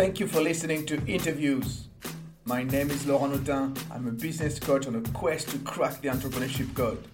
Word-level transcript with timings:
Thank 0.00 0.18
you 0.18 0.26
for 0.26 0.40
listening 0.40 0.86
to 0.86 1.06
Interviews. 1.06 1.88
My 2.46 2.62
name 2.62 2.90
is 2.90 3.06
Laurent 3.06 3.34
Autain. 3.34 3.78
I'm 3.90 4.08
a 4.08 4.10
business 4.10 4.58
coach 4.58 4.86
on 4.86 4.94
a 4.94 5.02
quest 5.10 5.50
to 5.50 5.58
crack 5.58 6.00
the 6.00 6.08
entrepreneurship 6.08 6.74
code. 6.74 7.04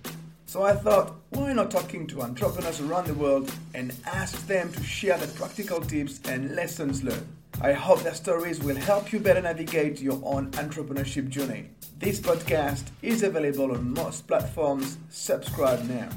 So 0.47 0.63
I 0.63 0.75
thought, 0.75 1.17
why 1.31 1.53
not 1.53 1.73
talking 1.73 2.07
to 2.07 2.23
entrepreneurs 2.23 2.81
around 2.81 3.09
the 3.09 3.15
world 3.15 3.53
and 3.75 3.93
ask 4.07 4.47
them 4.47 4.71
to 4.71 4.85
share 4.85 5.19
the 5.19 5.27
practical 5.27 5.81
tips 5.81 6.21
and 6.29 6.55
lessons 6.55 7.03
learned. 7.03 7.27
I 7.61 7.73
hope 7.73 8.05
their 8.05 8.15
stories 8.15 8.63
will 8.63 8.77
help 8.77 9.13
you 9.13 9.19
better 9.19 9.43
navigate 9.43 10.01
your 10.01 10.21
own 10.23 10.53
entrepreneurship 10.53 11.29
journey. 11.29 11.71
This 11.99 12.21
podcast 12.21 12.85
is 13.03 13.25
available 13.25 13.73
on 13.73 13.95
most 13.95 14.29
platforms. 14.29 14.97
Subscribe 15.11 15.83
now. 15.89 16.11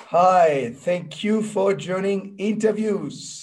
Hi, 0.00 0.74
thank 0.76 1.22
you 1.22 1.40
for 1.40 1.72
joining 1.72 2.34
interviews. 2.36 3.41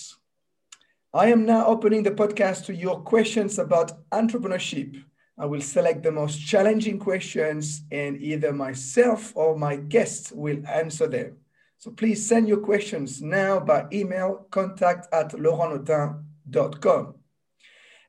I 1.12 1.32
am 1.32 1.44
now 1.44 1.66
opening 1.66 2.04
the 2.04 2.12
podcast 2.12 2.66
to 2.66 2.76
your 2.76 3.02
questions 3.02 3.58
about 3.58 4.08
entrepreneurship. 4.12 5.04
I 5.40 5.48
will 5.48 5.62
select 5.62 6.04
the 6.04 6.12
most 6.12 6.38
challenging 6.38 7.00
questions 7.00 7.82
and 7.92 8.22
either 8.22 8.54
myself 8.54 9.34
or 9.36 9.58
my 9.58 9.78
guests 9.78 10.32
will 10.32 10.62
answer 10.68 11.08
them. 11.08 11.38
So 11.80 11.90
please 11.90 12.28
send 12.28 12.48
your 12.48 12.60
questions 12.60 13.24
now 13.24 13.60
by 13.60 13.88
email 13.92 14.46
contact 14.52 15.12
at 15.12 15.32
laurentautain.com. 15.32 17.16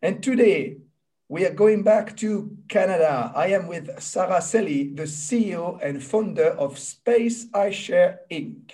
And 0.03 0.23
today 0.23 0.77
we 1.29 1.47
are 1.47 1.55
going 1.55 1.83
back 1.83 2.19
to 2.19 2.55
Canada. 2.69 3.33
I 3.35 3.47
am 3.53 3.67
with 3.67 3.99
Sarah 4.03 4.41
Selhi, 4.41 4.95
the 4.95 5.05
CEO 5.05 5.79
and 5.83 6.03
founder 6.03 6.49
of 6.51 6.75
SpaceiShare 6.75 8.19
Inc. 8.31 8.73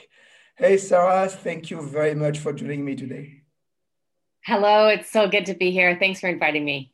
Hey, 0.56 0.78
Sarah, 0.78 1.28
thank 1.28 1.70
you 1.70 1.80
very 1.80 2.16
much 2.16 2.40
for 2.40 2.52
joining 2.52 2.84
me 2.84 2.96
today. 2.96 3.35
Hello, 4.46 4.86
it's 4.86 5.10
so 5.10 5.26
good 5.26 5.44
to 5.46 5.54
be 5.54 5.72
here. 5.72 5.96
Thanks 5.98 6.20
for 6.20 6.28
inviting 6.28 6.64
me. 6.64 6.92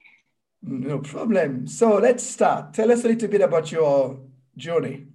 No 0.63 1.01
problem. 1.01 1.67
So 1.67 1.97
let's 1.97 2.25
start. 2.25 2.73
Tell 2.73 2.91
us 2.91 3.05
a 3.05 3.09
little 3.09 3.29
bit 3.29 3.43
about 3.43 3.71
your 3.71 4.21
journey. 4.57 5.09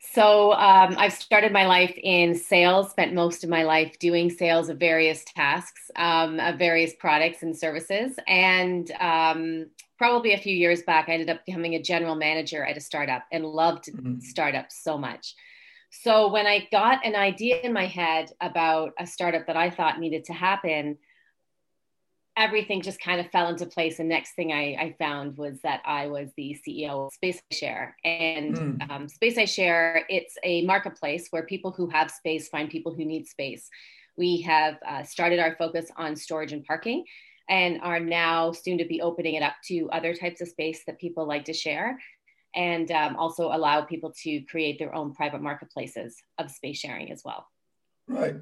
So 0.00 0.54
um, 0.54 0.94
I've 0.96 1.12
started 1.12 1.52
my 1.52 1.66
life 1.66 1.94
in 2.02 2.34
sales, 2.34 2.92
spent 2.92 3.12
most 3.12 3.44
of 3.44 3.50
my 3.50 3.64
life 3.64 3.98
doing 3.98 4.30
sales 4.30 4.70
of 4.70 4.78
various 4.78 5.22
tasks, 5.24 5.90
um, 5.96 6.40
of 6.40 6.58
various 6.58 6.94
products 6.94 7.42
and 7.42 7.54
services. 7.54 8.16
And 8.26 8.90
um, 9.00 9.66
probably 9.98 10.32
a 10.32 10.38
few 10.38 10.56
years 10.56 10.80
back, 10.80 11.10
I 11.10 11.12
ended 11.12 11.28
up 11.28 11.44
becoming 11.44 11.74
a 11.74 11.82
general 11.82 12.14
manager 12.14 12.64
at 12.64 12.78
a 12.78 12.80
startup 12.80 13.24
and 13.32 13.44
loved 13.44 13.92
mm-hmm. 13.92 14.20
startups 14.20 14.82
so 14.82 14.96
much. 14.96 15.34
So 15.94 16.32
when 16.32 16.46
I 16.46 16.66
got 16.72 17.04
an 17.04 17.14
idea 17.14 17.60
in 17.60 17.72
my 17.72 17.84
head 17.84 18.32
about 18.40 18.92
a 18.98 19.06
startup 19.06 19.46
that 19.46 19.58
I 19.58 19.68
thought 19.68 20.00
needed 20.00 20.24
to 20.24 20.32
happen, 20.32 20.96
everything 22.34 22.80
just 22.80 22.98
kind 22.98 23.20
of 23.20 23.30
fell 23.30 23.48
into 23.48 23.66
place. 23.66 23.98
And 23.98 24.08
next 24.08 24.34
thing 24.34 24.52
I, 24.52 24.74
I 24.80 24.96
found 24.98 25.36
was 25.36 25.60
that 25.64 25.82
I 25.84 26.06
was 26.06 26.30
the 26.34 26.56
CEO 26.66 27.06
of 27.06 27.12
Space 27.12 27.42
Share. 27.52 27.94
And 28.04 28.56
mm. 28.56 28.90
um, 28.90 29.06
SpaceiShare, 29.06 30.00
it's 30.08 30.38
a 30.42 30.64
marketplace 30.64 31.28
where 31.28 31.44
people 31.44 31.72
who 31.72 31.90
have 31.90 32.10
space 32.10 32.48
find 32.48 32.70
people 32.70 32.94
who 32.94 33.04
need 33.04 33.26
space. 33.26 33.68
We 34.16 34.40
have 34.42 34.78
uh, 34.88 35.02
started 35.02 35.40
our 35.40 35.56
focus 35.56 35.90
on 35.98 36.16
storage 36.16 36.54
and 36.54 36.64
parking 36.64 37.04
and 37.50 37.82
are 37.82 38.00
now 38.00 38.52
soon 38.52 38.78
to 38.78 38.86
be 38.86 39.02
opening 39.02 39.34
it 39.34 39.42
up 39.42 39.56
to 39.66 39.90
other 39.90 40.14
types 40.14 40.40
of 40.40 40.48
space 40.48 40.84
that 40.86 40.98
people 40.98 41.26
like 41.26 41.44
to 41.44 41.52
share 41.52 41.98
and 42.54 42.90
um, 42.90 43.16
also 43.16 43.52
allow 43.52 43.82
people 43.82 44.12
to 44.22 44.40
create 44.42 44.78
their 44.78 44.94
own 44.94 45.14
private 45.14 45.40
marketplaces 45.40 46.16
of 46.38 46.50
space 46.50 46.78
sharing 46.78 47.10
as 47.10 47.22
well. 47.24 47.46
Right. 48.08 48.36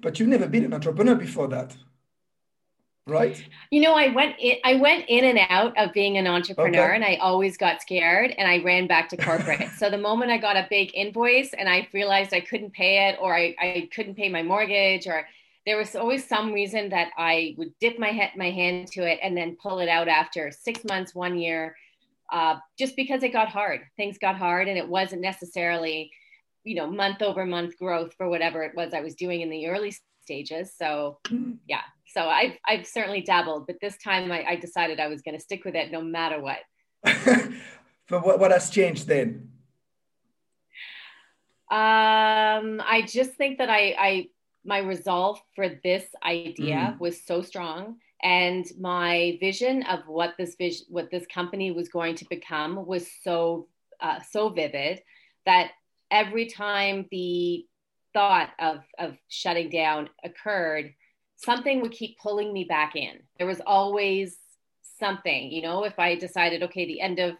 But 0.00 0.18
you've 0.18 0.28
never 0.28 0.48
been 0.48 0.64
an 0.64 0.74
entrepreneur 0.74 1.14
before 1.14 1.48
that. 1.48 1.76
Right. 3.06 3.44
You 3.70 3.80
know, 3.80 3.94
I 3.94 4.08
went 4.08 4.36
in, 4.38 4.58
I 4.64 4.76
went 4.76 5.06
in 5.08 5.24
and 5.24 5.40
out 5.48 5.76
of 5.76 5.92
being 5.92 6.18
an 6.18 6.28
entrepreneur 6.28 6.86
okay. 6.86 6.94
and 6.94 7.04
I 7.04 7.16
always 7.16 7.56
got 7.56 7.82
scared 7.82 8.32
and 8.38 8.48
I 8.48 8.62
ran 8.62 8.86
back 8.86 9.08
to 9.08 9.16
corporate. 9.16 9.70
so 9.76 9.90
the 9.90 9.98
moment 9.98 10.30
I 10.30 10.38
got 10.38 10.56
a 10.56 10.68
big 10.70 10.92
invoice 10.94 11.52
and 11.52 11.68
I 11.68 11.88
realized 11.92 12.32
I 12.32 12.40
couldn't 12.40 12.72
pay 12.72 13.08
it 13.08 13.18
or 13.20 13.34
I, 13.34 13.56
I 13.60 13.88
couldn't 13.92 14.14
pay 14.14 14.28
my 14.28 14.44
mortgage 14.44 15.08
or 15.08 15.26
there 15.66 15.76
was 15.76 15.96
always 15.96 16.26
some 16.26 16.52
reason 16.52 16.90
that 16.90 17.10
I 17.16 17.54
would 17.58 17.72
dip 17.80 17.98
my 17.98 18.08
head 18.08 18.30
my 18.36 18.50
hand 18.50 18.88
to 18.92 19.02
it 19.02 19.18
and 19.20 19.36
then 19.36 19.56
pull 19.60 19.80
it 19.80 19.88
out 19.88 20.06
after 20.06 20.52
six 20.52 20.84
months, 20.84 21.12
one 21.14 21.38
year, 21.38 21.76
uh, 22.32 22.56
just 22.78 22.96
because 22.96 23.22
it 23.22 23.32
got 23.32 23.48
hard. 23.48 23.82
Things 23.96 24.16
got 24.18 24.36
hard, 24.36 24.66
and 24.66 24.78
it 24.78 24.88
wasn't 24.88 25.20
necessarily, 25.20 26.10
you 26.64 26.74
know, 26.74 26.90
month 26.90 27.20
over 27.20 27.44
month 27.44 27.78
growth 27.78 28.14
for 28.16 28.28
whatever 28.28 28.62
it 28.62 28.74
was 28.74 28.94
I 28.94 29.00
was 29.00 29.14
doing 29.14 29.42
in 29.42 29.50
the 29.50 29.68
early 29.68 29.94
stages. 30.22 30.72
So, 30.76 31.18
mm-hmm. 31.26 31.52
yeah. 31.68 31.82
So 32.08 32.22
I've 32.22 32.56
I've 32.66 32.86
certainly 32.86 33.20
dabbled, 33.20 33.66
but 33.66 33.76
this 33.80 33.98
time 33.98 34.32
I, 34.32 34.44
I 34.44 34.56
decided 34.56 34.98
I 34.98 35.08
was 35.08 35.22
going 35.22 35.36
to 35.36 35.42
stick 35.42 35.64
with 35.64 35.74
it 35.74 35.92
no 35.92 36.00
matter 36.00 36.40
what. 36.40 36.60
but 37.04 38.24
what 38.24 38.40
what 38.40 38.50
has 38.50 38.70
changed 38.70 39.06
then? 39.06 39.50
Um, 41.70 42.82
I 42.84 43.04
just 43.06 43.32
think 43.32 43.58
that 43.58 43.70
I 43.70 43.94
I 43.98 44.26
my 44.64 44.78
resolve 44.78 45.40
for 45.54 45.68
this 45.82 46.04
idea 46.24 46.94
mm. 46.94 47.00
was 47.00 47.24
so 47.24 47.42
strong 47.42 47.96
and 48.22 48.66
my 48.78 49.36
vision 49.40 49.82
of 49.84 50.00
what 50.06 50.34
this 50.38 50.54
vision 50.56 50.86
what 50.88 51.10
this 51.10 51.26
company 51.26 51.72
was 51.72 51.88
going 51.88 52.14
to 52.14 52.26
become 52.28 52.86
was 52.86 53.06
so 53.22 53.68
uh, 54.00 54.20
so 54.30 54.48
vivid 54.48 55.00
that 55.46 55.72
every 56.10 56.46
time 56.46 57.06
the 57.10 57.66
thought 58.12 58.50
of 58.58 58.80
of 58.98 59.16
shutting 59.28 59.68
down 59.70 60.08
occurred 60.24 60.94
something 61.36 61.80
would 61.80 61.92
keep 61.92 62.16
pulling 62.20 62.52
me 62.52 62.62
back 62.62 62.94
in. 62.94 63.18
There 63.36 63.48
was 63.48 63.60
always 63.66 64.36
something 65.02 65.50
you 65.50 65.62
know 65.62 65.84
if 65.84 65.98
i 65.98 66.14
decided 66.14 66.62
okay 66.62 66.86
the 66.86 67.00
end 67.00 67.18
of 67.18 67.34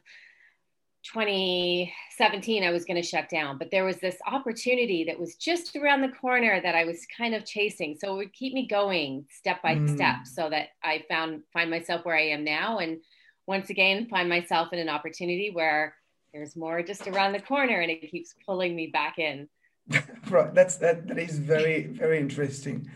2017 1.05 2.65
I 2.65 2.71
was 2.71 2.85
going 2.85 3.01
to 3.01 3.07
shut 3.07 3.29
down, 3.29 3.59
but 3.59 3.71
there 3.71 3.85
was 3.85 3.99
this 3.99 4.17
opportunity 4.27 5.05
that 5.05 5.19
was 5.19 5.37
just 5.37 5.75
around 5.77 6.03
the 6.03 6.09
corner 6.09 6.61
that 6.61 6.75
I 6.75 6.85
was 6.85 7.07
kind 7.17 7.35
of 7.35 7.45
chasing. 7.45 7.97
So 7.99 8.15
it 8.15 8.17
would 8.17 8.33
keep 8.33 8.55
me 8.55 8.67
going 8.67 9.27
step 9.31 9.63
by 9.63 9.75
mm. 9.75 9.95
step 9.95 10.27
so 10.27 10.49
that 10.51 10.69
I 10.83 11.05
found 11.09 11.43
find 11.53 11.71
myself 11.71 12.05
where 12.05 12.17
I 12.17 12.29
am 12.29 12.45
now 12.45 12.79
and 12.79 12.99
once 13.47 13.71
again 13.71 14.07
find 14.09 14.29
myself 14.29 14.73
in 14.73 14.79
an 14.79 14.89
opportunity 14.89 15.51
where 15.53 15.95
there's 16.33 16.57
more 16.57 16.83
just 16.83 17.07
around 17.07 17.33
the 17.33 17.41
corner 17.41 17.81
and 17.81 17.91
it 17.91 18.11
keeps 18.11 18.35
pulling 18.47 18.75
me 18.75 18.87
back 18.87 19.19
in. 19.19 19.49
right. 20.31 20.55
That's 20.55 20.77
that 20.77 21.09
that 21.09 21.19
is 21.19 21.39
very 21.39 21.85
very 21.87 22.19
interesting. 22.19 22.89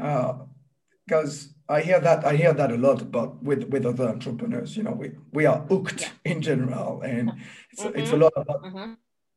Uh, 0.00 0.38
because 1.06 1.54
I 1.68 1.82
hear 1.82 2.00
that 2.00 2.24
I 2.24 2.34
hear 2.34 2.54
that 2.54 2.72
a 2.72 2.76
lot 2.76 3.02
about 3.02 3.42
with 3.42 3.64
with 3.64 3.84
other 3.84 4.08
entrepreneurs. 4.08 4.76
You 4.76 4.84
know, 4.84 4.92
we 4.92 5.12
we 5.32 5.44
are 5.46 5.58
hooked 5.68 6.00
yeah. 6.00 6.32
in 6.32 6.40
general, 6.40 7.02
and 7.02 7.32
it's 7.70 7.82
mm-hmm. 7.82 7.98
it's 7.98 8.12
a 8.12 8.16
lot 8.16 8.32
about 8.36 8.62
mm-hmm. 8.62 8.94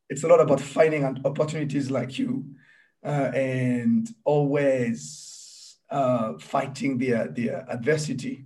it's 0.09 0.23
a 0.23 0.27
lot 0.27 0.39
about 0.39 0.61
finding 0.61 1.03
opportunities 1.25 1.91
like 1.91 2.17
you, 2.17 2.45
uh, 3.05 3.31
and 3.33 4.07
always 4.23 5.77
uh, 5.89 6.37
fighting 6.39 6.97
the 6.97 7.29
the 7.33 7.49
adversity, 7.69 8.45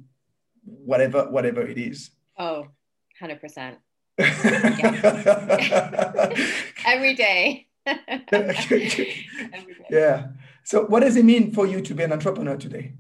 whatever 0.64 1.30
whatever 1.30 1.62
it 1.62 1.78
is. 1.78 2.10
Oh, 2.40 2.68
100 3.20 3.40
percent. 3.40 3.78
Every 6.88 7.14
day. 7.14 7.68
Every 7.86 8.88
day. 8.90 9.26
Yeah. 9.92 10.28
So, 10.64 10.86
what 10.86 11.02
does 11.02 11.16
it 11.18 11.26
mean 11.26 11.52
for 11.52 11.68
you 11.68 11.82
to 11.82 11.94
be 11.94 12.02
an 12.02 12.12
entrepreneur 12.12 12.58
today? 12.58 12.94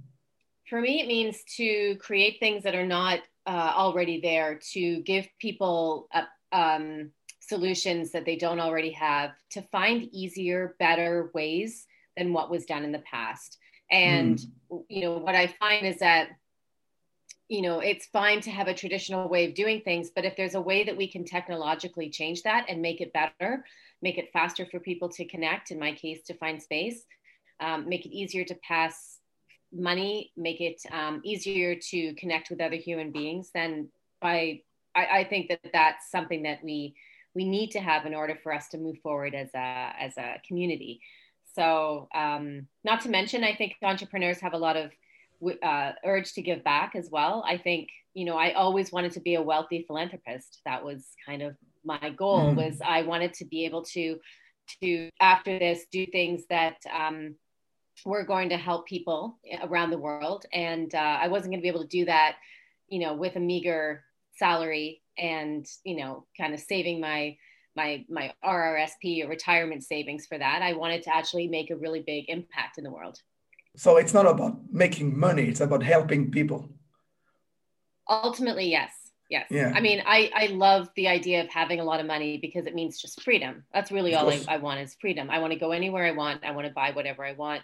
For 0.70 0.82
me, 0.82 1.02
it 1.02 1.08
means 1.08 1.44
to 1.58 1.96
create 1.98 2.40
things 2.40 2.64
that 2.64 2.76
are 2.76 2.86
not 2.86 3.20
uh, 3.46 3.74
already 3.76 4.20
there, 4.20 4.60
to 4.74 5.02
give 5.02 5.28
people 5.40 6.08
uh, 6.14 6.24
um, 6.52 7.12
solutions 7.40 8.12
that 8.12 8.26
they 8.26 8.36
don't 8.36 8.60
already 8.60 8.92
have, 8.92 9.32
to 9.52 9.62
find 9.72 10.10
easier, 10.12 10.76
better 10.80 11.30
ways 11.34 11.86
than 12.18 12.34
what 12.34 12.50
was 12.50 12.66
done 12.66 12.84
in 12.84 12.92
the 12.92 13.04
past. 13.10 13.58
And, 13.92 14.40
mm. 14.72 14.84
you 14.90 15.02
know, 15.02 15.18
what 15.18 15.36
I 15.36 15.48
find 15.60 15.86
is 15.86 16.00
that 16.00 16.30
you 17.48 17.62
know 17.62 17.80
it's 17.80 18.08
fine 18.08 18.42
to 18.42 18.50
have 18.50 18.68
a 18.68 18.74
traditional 18.74 19.30
way 19.30 19.48
of 19.48 19.54
doing 19.54 19.82
things 19.82 20.10
but 20.16 20.26
if 20.26 20.36
there's 20.36 20.56
a 20.56 20.62
way 20.62 20.84
that 20.84 20.98
we 20.98 21.08
can 21.08 21.24
technologically 21.24 22.10
change 22.10 22.42
that 22.42 22.66
and 22.68 22.82
make 22.82 23.02
it 23.02 23.14
better 23.14 23.64
make 24.02 24.18
it 24.18 24.32
faster 24.34 24.66
for 24.66 24.80
people 24.80 25.10
to 25.10 25.26
connect 25.26 25.70
in 25.70 25.78
my 25.78 25.92
case 25.94 26.24
to 26.24 26.34
find 26.34 26.60
space 26.60 27.04
um, 27.60 27.88
make 27.88 28.04
it 28.04 28.12
easier 28.12 28.44
to 28.44 28.56
pass 28.68 29.15
money, 29.76 30.32
make 30.38 30.62
it 30.62 30.82
um, 30.92 31.22
easier 31.24 31.76
to 31.76 32.14
connect 32.16 32.50
with 32.50 32.62
other 32.62 32.76
human 32.76 33.12
beings, 33.12 33.52
then 33.54 33.90
by 34.22 34.62
I, 34.96 35.20
I, 35.20 35.24
think 35.26 35.50
that 35.50 35.60
that's 35.74 36.10
something 36.10 36.44
that 36.44 36.64
we 36.64 36.96
we 37.34 37.44
need 37.46 37.72
to 37.72 37.80
have 37.80 38.06
in 38.06 38.16
order 38.16 38.38
for 38.42 38.54
us 38.54 38.70
to 38.70 38.78
move 38.78 38.98
forward 39.04 39.36
as 39.36 39.50
a 39.54 39.94
as 40.00 40.18
a 40.18 40.42
community. 40.48 41.02
So, 41.54 42.08
um, 42.14 42.68
not 42.84 43.02
to 43.02 43.10
mention, 43.10 43.44
I 43.44 43.56
think 43.56 43.76
entrepreneurs 43.82 44.40
have 44.40 44.54
a 44.54 44.58
lot 44.58 44.78
of 44.78 44.92
uh, 45.64 45.92
urge 46.06 46.34
to 46.34 46.42
give 46.42 46.64
back 46.64 46.96
as 46.96 47.10
well. 47.12 47.44
I 47.48 47.58
think 47.58 47.90
you 48.14 48.26
know 48.26 48.38
I 48.38 48.54
always 48.54 48.92
wanted 48.92 49.12
to 49.14 49.20
be 49.20 49.36
a 49.36 49.42
wealthy 49.42 49.84
philanthropist. 49.86 50.62
That 50.66 50.84
was 50.84 51.06
kind 51.26 51.42
of 51.42 51.56
my 51.84 52.10
goal. 52.10 52.54
Mm. 52.54 52.56
Was 52.56 52.80
I 52.86 53.04
wanted 53.04 53.34
to 53.36 53.46
be 53.46 53.66
able 53.66 53.84
to 53.94 54.18
to 54.82 55.10
after 55.22 55.60
this 55.60 55.86
do 55.92 56.06
things 56.06 56.44
that 56.50 56.78
um, 56.92 57.36
were 58.06 58.24
going 58.24 58.50
to 58.50 58.58
help 58.58 58.88
people 58.88 59.38
around 59.64 59.92
the 59.92 59.98
world, 59.98 60.46
and 60.52 60.94
uh, 60.94 61.20
I 61.22 61.28
wasn't 61.28 61.52
going 61.52 61.60
to 61.60 61.64
be 61.64 61.70
able 61.70 61.84
to 61.84 61.88
do 61.88 62.06
that, 62.06 62.36
you 62.88 63.00
know, 63.00 63.14
with 63.14 63.36
a 63.36 63.40
meager 63.40 64.04
salary 64.38 65.02
and 65.18 65.66
you 65.84 65.96
know, 65.96 66.26
kind 66.38 66.54
of 66.54 66.60
saving 66.60 67.00
my 67.00 67.38
my 67.76 68.06
my 68.10 68.34
RRSP 68.44 69.24
or 69.24 69.30
retirement 69.30 69.84
savings 69.84 70.26
for 70.26 70.38
that. 70.38 70.62
I 70.62 70.74
wanted 70.74 71.04
to 71.04 71.16
actually 71.16 71.48
make 71.48 71.70
a 71.70 71.76
really 71.76 72.02
big 72.02 72.26
impact 72.30 72.78
in 72.78 72.84
the 72.84 72.92
world. 72.92 73.20
So 73.76 73.98
it's 73.98 74.14
not 74.14 74.26
about 74.26 74.58
making 74.72 75.18
money; 75.18 75.44
it's 75.44 75.62
about 75.62 75.84
helping 75.84 76.32
people. 76.32 76.70
Ultimately, 78.10 78.70
yes. 78.70 78.92
Yes. 79.30 79.48
Yeah. 79.50 79.74
I 79.74 79.82
mean, 79.82 80.04
I, 80.06 80.30
I 80.36 80.46
love 80.48 80.90
the 80.96 81.08
idea 81.08 81.42
of 81.42 81.50
having 81.50 81.80
a 81.80 81.84
lot 81.84 82.00
of 82.00 82.06
money 82.06 82.38
because 82.38 82.68
it 82.68 82.76
means 82.76 83.00
just 83.00 83.24
freedom. 83.24 83.64
That's 83.74 83.92
really 83.92 84.14
all 84.14 84.30
I, 84.30 84.40
I 84.48 84.58
want 84.58 84.82
is 84.82 84.96
freedom. 85.02 85.32
I 85.32 85.40
want 85.40 85.52
to 85.52 85.58
go 85.60 85.72
anywhere 85.72 86.06
I 86.06 86.12
want. 86.12 86.44
I 86.44 86.52
want 86.52 86.68
to 86.68 86.74
buy 86.74 86.92
whatever 86.92 87.26
I 87.26 87.32
want. 87.32 87.64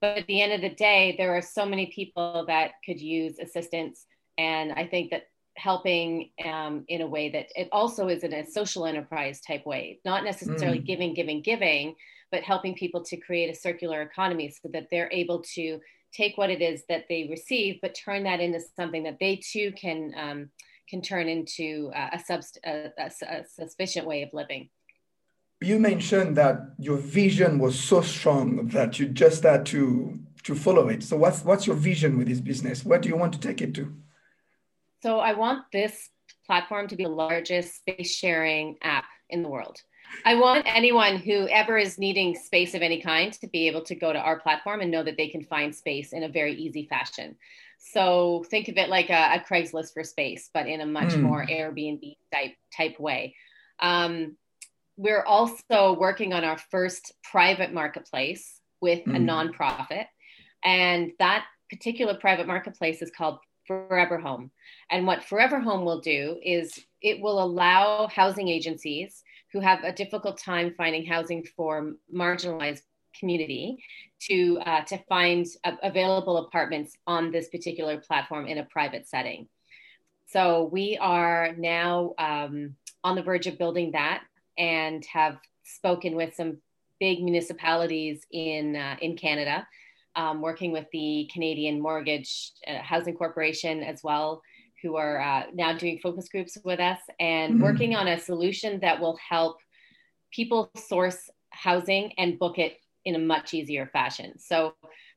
But 0.00 0.18
at 0.18 0.26
the 0.26 0.40
end 0.40 0.52
of 0.52 0.60
the 0.60 0.74
day, 0.74 1.14
there 1.18 1.36
are 1.36 1.42
so 1.42 1.66
many 1.66 1.86
people 1.86 2.44
that 2.46 2.72
could 2.84 3.00
use 3.00 3.38
assistance. 3.38 4.06
And 4.36 4.72
I 4.72 4.86
think 4.86 5.10
that 5.10 5.24
helping 5.56 6.30
um, 6.44 6.84
in 6.88 7.00
a 7.00 7.06
way 7.06 7.30
that 7.30 7.46
it 7.56 7.68
also 7.72 8.08
is 8.08 8.22
in 8.22 8.32
a 8.32 8.46
social 8.46 8.86
enterprise 8.86 9.40
type 9.40 9.66
way, 9.66 9.98
not 10.04 10.24
necessarily 10.24 10.78
mm. 10.78 10.86
giving, 10.86 11.14
giving, 11.14 11.42
giving, 11.42 11.96
but 12.30 12.42
helping 12.42 12.74
people 12.74 13.02
to 13.04 13.16
create 13.16 13.50
a 13.50 13.58
circular 13.58 14.02
economy 14.02 14.50
so 14.50 14.68
that 14.72 14.86
they're 14.90 15.10
able 15.10 15.42
to 15.54 15.80
take 16.12 16.38
what 16.38 16.50
it 16.50 16.62
is 16.62 16.84
that 16.88 17.04
they 17.08 17.26
receive, 17.28 17.80
but 17.82 17.94
turn 17.94 18.22
that 18.22 18.40
into 18.40 18.60
something 18.76 19.02
that 19.02 19.18
they 19.18 19.36
too 19.36 19.72
can 19.72 20.12
um, 20.16 20.50
can 20.88 21.02
turn 21.02 21.28
into 21.28 21.90
a, 21.94 22.18
subst- 22.18 22.56
a, 22.64 22.90
a, 22.98 23.10
a 23.28 23.44
sufficient 23.46 24.06
way 24.06 24.22
of 24.22 24.30
living. 24.32 24.70
You 25.60 25.78
mentioned 25.78 26.36
that 26.36 26.60
your 26.78 26.96
vision 26.96 27.58
was 27.58 27.78
so 27.78 28.00
strong 28.00 28.68
that 28.68 28.98
you 28.98 29.08
just 29.08 29.42
had 29.42 29.66
to 29.66 30.18
to 30.44 30.54
follow 30.54 30.88
it. 30.88 31.02
So 31.02 31.16
what's 31.16 31.44
what's 31.44 31.66
your 31.66 31.76
vision 31.76 32.16
with 32.16 32.28
this 32.28 32.40
business? 32.40 32.84
Where 32.84 32.98
do 32.98 33.08
you 33.08 33.16
want 33.16 33.32
to 33.34 33.40
take 33.40 33.60
it 33.60 33.74
to? 33.74 33.92
So 35.02 35.18
I 35.18 35.34
want 35.34 35.64
this 35.72 36.10
platform 36.46 36.88
to 36.88 36.96
be 36.96 37.04
the 37.04 37.10
largest 37.10 37.76
space 37.76 38.14
sharing 38.14 38.76
app 38.82 39.04
in 39.30 39.42
the 39.42 39.48
world. 39.48 39.78
I 40.24 40.36
want 40.36 40.64
anyone 40.66 41.18
who 41.18 41.46
ever 41.48 41.76
is 41.76 41.98
needing 41.98 42.34
space 42.34 42.74
of 42.74 42.80
any 42.80 43.00
kind 43.02 43.32
to 43.34 43.46
be 43.46 43.68
able 43.68 43.82
to 43.82 43.94
go 43.94 44.12
to 44.12 44.18
our 44.18 44.40
platform 44.40 44.80
and 44.80 44.90
know 44.90 45.02
that 45.02 45.18
they 45.18 45.28
can 45.28 45.44
find 45.44 45.74
space 45.74 46.12
in 46.12 46.22
a 46.22 46.28
very 46.28 46.54
easy 46.54 46.86
fashion. 46.88 47.36
So 47.78 48.44
think 48.50 48.68
of 48.68 48.76
it 48.76 48.88
like 48.88 49.10
a, 49.10 49.34
a 49.34 49.44
Craigslist 49.48 49.92
for 49.92 50.02
space, 50.02 50.50
but 50.52 50.66
in 50.66 50.80
a 50.80 50.86
much 50.86 51.10
mm. 51.10 51.20
more 51.20 51.46
Airbnb 51.46 52.16
type 52.32 52.54
type 52.76 52.98
way. 52.98 53.36
Um, 53.80 54.36
we're 54.98 55.22
also 55.22 55.96
working 55.98 56.32
on 56.34 56.44
our 56.44 56.58
first 56.58 57.14
private 57.22 57.72
marketplace 57.72 58.60
with 58.80 59.04
mm. 59.04 59.16
a 59.16 59.18
nonprofit, 59.18 60.06
and 60.64 61.12
that 61.20 61.44
particular 61.70 62.14
private 62.14 62.48
marketplace 62.48 63.00
is 63.00 63.10
called 63.16 63.38
Forever 63.66 64.18
Home. 64.18 64.50
And 64.90 65.06
what 65.06 65.24
Forever 65.24 65.60
Home 65.60 65.84
will 65.84 66.00
do 66.00 66.38
is 66.42 66.78
it 67.00 67.20
will 67.20 67.40
allow 67.42 68.08
housing 68.08 68.48
agencies 68.48 69.22
who 69.52 69.60
have 69.60 69.84
a 69.84 69.92
difficult 69.92 70.38
time 70.38 70.74
finding 70.76 71.06
housing 71.06 71.46
for 71.56 71.92
marginalized 72.12 72.82
community 73.18 73.82
to 74.22 74.58
uh, 74.66 74.82
to 74.82 74.98
find 75.08 75.46
available 75.82 76.38
apartments 76.38 76.96
on 77.06 77.30
this 77.30 77.48
particular 77.48 77.98
platform 77.98 78.48
in 78.48 78.58
a 78.58 78.64
private 78.64 79.06
setting. 79.06 79.48
So 80.26 80.68
we 80.72 80.98
are 81.00 81.54
now 81.56 82.14
um, 82.18 82.74
on 83.04 83.14
the 83.14 83.22
verge 83.22 83.46
of 83.46 83.58
building 83.58 83.92
that 83.92 84.22
and 84.58 85.04
have 85.06 85.38
spoken 85.62 86.16
with 86.16 86.34
some 86.34 86.58
big 87.00 87.22
municipalities 87.22 88.26
in 88.32 88.76
uh, 88.76 88.96
in 89.00 89.16
Canada, 89.16 89.66
um, 90.16 90.40
working 90.40 90.72
with 90.72 90.86
the 90.92 91.30
Canadian 91.32 91.80
Mortgage 91.80 92.52
uh, 92.66 92.78
Housing 92.78 93.14
Corporation 93.14 93.82
as 93.82 94.02
well, 94.02 94.42
who 94.82 94.96
are 94.96 95.20
uh, 95.20 95.44
now 95.54 95.72
doing 95.72 95.98
focus 96.02 96.28
groups 96.28 96.58
with 96.64 96.80
us 96.80 96.98
and 97.20 97.54
mm-hmm. 97.54 97.62
working 97.62 97.94
on 97.94 98.08
a 98.08 98.18
solution 98.18 98.80
that 98.80 99.00
will 99.00 99.16
help 99.16 99.58
people 100.32 100.70
source 100.76 101.30
housing 101.50 102.12
and 102.18 102.38
book 102.38 102.58
it 102.58 102.78
in 103.04 103.14
a 103.14 103.18
much 103.18 103.54
easier 103.54 103.86
fashion. 103.86 104.38
So 104.38 104.74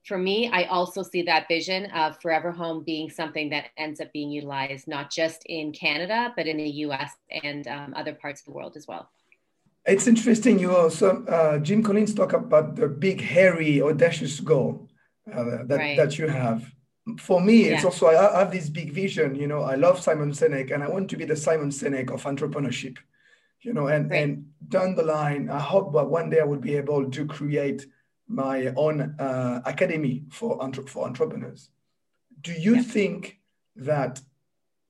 for 0.07 0.17
me, 0.17 0.49
I 0.51 0.63
also 0.63 1.03
see 1.03 1.21
that 1.23 1.47
vision 1.47 1.85
of 1.91 2.19
Forever 2.21 2.51
Home 2.51 2.83
being 2.83 3.09
something 3.09 3.49
that 3.49 3.65
ends 3.77 3.99
up 3.99 4.11
being 4.13 4.31
utilized 4.31 4.87
not 4.87 5.11
just 5.11 5.43
in 5.45 5.71
Canada, 5.73 6.33
but 6.35 6.47
in 6.47 6.57
the 6.57 6.69
US 6.85 7.11
and 7.43 7.67
um, 7.67 7.93
other 7.95 8.13
parts 8.13 8.41
of 8.41 8.45
the 8.45 8.51
world 8.51 8.75
as 8.75 8.87
well. 8.87 9.09
It's 9.85 10.07
interesting. 10.07 10.59
You 10.59 10.75
also, 10.75 11.25
uh, 11.25 11.57
Jim 11.59 11.81
Collins 11.83 12.13
talk 12.13 12.33
about 12.33 12.75
the 12.75 12.87
big, 12.87 13.21
hairy, 13.21 13.81
audacious 13.81 14.39
goal 14.39 14.87
uh, 15.31 15.63
that, 15.65 15.77
right. 15.77 15.97
that 15.97 16.17
you 16.17 16.27
have. 16.27 16.71
For 17.17 17.41
me, 17.41 17.63
it's 17.63 17.83
also, 17.83 18.07
I 18.07 18.39
have 18.39 18.51
this 18.51 18.69
big 18.69 18.93
vision. 18.93 19.33
You 19.35 19.47
know, 19.47 19.63
I 19.63 19.75
love 19.75 19.99
Simon 19.99 20.31
Sinek 20.31 20.71
and 20.71 20.83
I 20.83 20.87
want 20.87 21.09
to 21.09 21.17
be 21.17 21.25
the 21.25 21.35
Simon 21.35 21.69
Sinek 21.69 22.11
of 22.11 22.23
entrepreneurship 22.23 22.97
you 23.61 23.73
know, 23.73 23.87
and, 23.87 24.09
right. 24.09 24.23
and 24.23 24.45
down 24.67 24.95
the 24.95 25.03
line, 25.03 25.49
I 25.49 25.59
hope 25.59 25.93
that 25.93 26.05
one 26.05 26.29
day 26.29 26.39
I 26.39 26.45
will 26.45 26.59
be 26.59 26.75
able 26.75 27.09
to 27.09 27.25
create 27.25 27.85
my 28.27 28.67
own 28.75 29.15
uh, 29.19 29.61
academy 29.65 30.23
for, 30.31 30.61
entre- 30.61 30.87
for 30.87 31.05
entrepreneurs. 31.05 31.69
Do 32.41 32.53
you 32.53 32.75
yeah. 32.75 32.81
think 32.81 33.39
that 33.75 34.21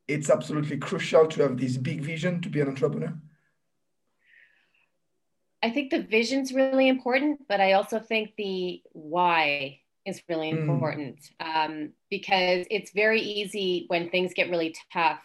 it's 0.08 0.30
absolutely 0.30 0.78
crucial 0.78 1.28
to 1.28 1.44
have 1.44 1.58
this 1.58 1.78
big 1.78 2.02
vision 2.02 2.42
to 2.42 2.50
be 2.50 2.62
an 2.62 2.70
entrepreneur? 2.70 3.14
I 5.64 5.70
think 5.70 5.92
the 5.92 6.02
vision's 6.02 6.54
really 6.54 6.88
important, 6.88 7.48
but 7.48 7.62
I 7.62 7.74
also 7.74 8.00
think 8.00 8.34
the 8.36 8.82
why 8.94 9.80
is 10.06 10.22
really 10.28 10.52
mm. 10.52 10.58
important 10.58 11.20
um, 11.40 11.92
because 12.10 12.66
it's 12.72 12.92
very 12.92 13.22
easy 13.22 13.86
when 13.88 14.10
things 14.10 14.34
get 14.34 14.50
really 14.50 14.76
tough 14.92 15.22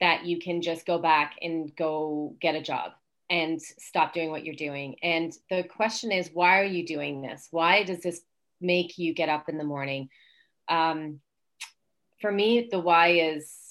that 0.00 0.24
you 0.24 0.38
can 0.38 0.62
just 0.62 0.86
go 0.86 0.98
back 0.98 1.34
and 1.42 1.74
go 1.76 2.36
get 2.40 2.54
a 2.54 2.62
job 2.62 2.92
and 3.30 3.60
stop 3.60 4.12
doing 4.12 4.30
what 4.30 4.44
you're 4.44 4.54
doing. 4.54 4.96
And 5.02 5.32
the 5.50 5.64
question 5.64 6.12
is, 6.12 6.30
why 6.32 6.60
are 6.60 6.64
you 6.64 6.86
doing 6.86 7.22
this? 7.22 7.48
Why 7.50 7.82
does 7.82 8.00
this 8.00 8.20
make 8.60 8.98
you 8.98 9.14
get 9.14 9.28
up 9.28 9.48
in 9.48 9.58
the 9.58 9.64
morning? 9.64 10.08
Um, 10.68 11.20
for 12.20 12.30
me, 12.30 12.68
the 12.70 12.78
why 12.78 13.08
is 13.08 13.63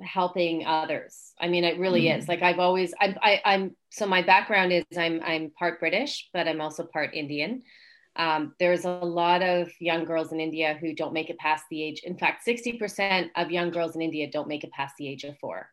helping 0.00 0.66
others. 0.66 1.32
I 1.40 1.48
mean, 1.48 1.64
it 1.64 1.78
really 1.78 2.04
mm-hmm. 2.04 2.20
is. 2.20 2.28
Like 2.28 2.42
I've 2.42 2.58
always, 2.58 2.92
I'm, 3.00 3.16
I, 3.22 3.40
I'm. 3.44 3.76
So 3.90 4.06
my 4.06 4.22
background 4.22 4.72
is 4.72 4.84
I'm, 4.98 5.20
I'm 5.24 5.50
part 5.50 5.78
British, 5.80 6.28
but 6.32 6.48
I'm 6.48 6.60
also 6.60 6.84
part 6.84 7.14
Indian. 7.14 7.62
Um, 8.16 8.54
there's 8.60 8.84
a 8.84 8.90
lot 8.90 9.42
of 9.42 9.70
young 9.80 10.04
girls 10.04 10.32
in 10.32 10.40
India 10.40 10.76
who 10.80 10.94
don't 10.94 11.12
make 11.12 11.30
it 11.30 11.38
past 11.38 11.64
the 11.70 11.82
age. 11.82 12.02
In 12.04 12.16
fact, 12.16 12.46
60% 12.46 13.30
of 13.36 13.50
young 13.50 13.70
girls 13.70 13.96
in 13.96 14.02
India 14.02 14.30
don't 14.30 14.48
make 14.48 14.62
it 14.62 14.72
past 14.72 14.94
the 14.98 15.08
age 15.08 15.24
of 15.24 15.36
four 15.38 15.68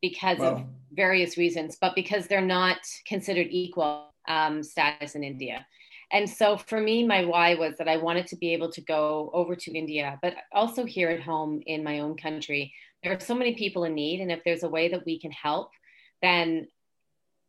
because 0.00 0.38
wow. 0.38 0.52
of 0.52 0.64
various 0.92 1.36
reasons, 1.36 1.76
but 1.80 1.94
because 1.94 2.26
they're 2.26 2.40
not 2.40 2.78
considered 3.06 3.48
equal 3.50 4.12
um, 4.28 4.62
status 4.62 5.14
in 5.14 5.24
India. 5.24 5.66
And 6.12 6.28
so 6.28 6.56
for 6.56 6.80
me, 6.80 7.06
my 7.06 7.24
why 7.24 7.54
was 7.54 7.76
that 7.78 7.88
I 7.88 7.96
wanted 7.96 8.26
to 8.28 8.36
be 8.36 8.52
able 8.52 8.70
to 8.72 8.80
go 8.80 9.30
over 9.32 9.56
to 9.56 9.72
India, 9.72 10.18
but 10.22 10.34
also 10.52 10.84
here 10.84 11.10
at 11.10 11.22
home 11.22 11.60
in 11.66 11.82
my 11.82 12.00
own 12.00 12.16
country. 12.16 12.72
There 13.04 13.12
are 13.12 13.20
so 13.20 13.34
many 13.34 13.54
people 13.54 13.84
in 13.84 13.94
need. 13.94 14.20
And 14.20 14.32
if 14.32 14.42
there's 14.44 14.62
a 14.62 14.68
way 14.68 14.88
that 14.88 15.04
we 15.04 15.20
can 15.20 15.30
help, 15.30 15.70
then 16.22 16.66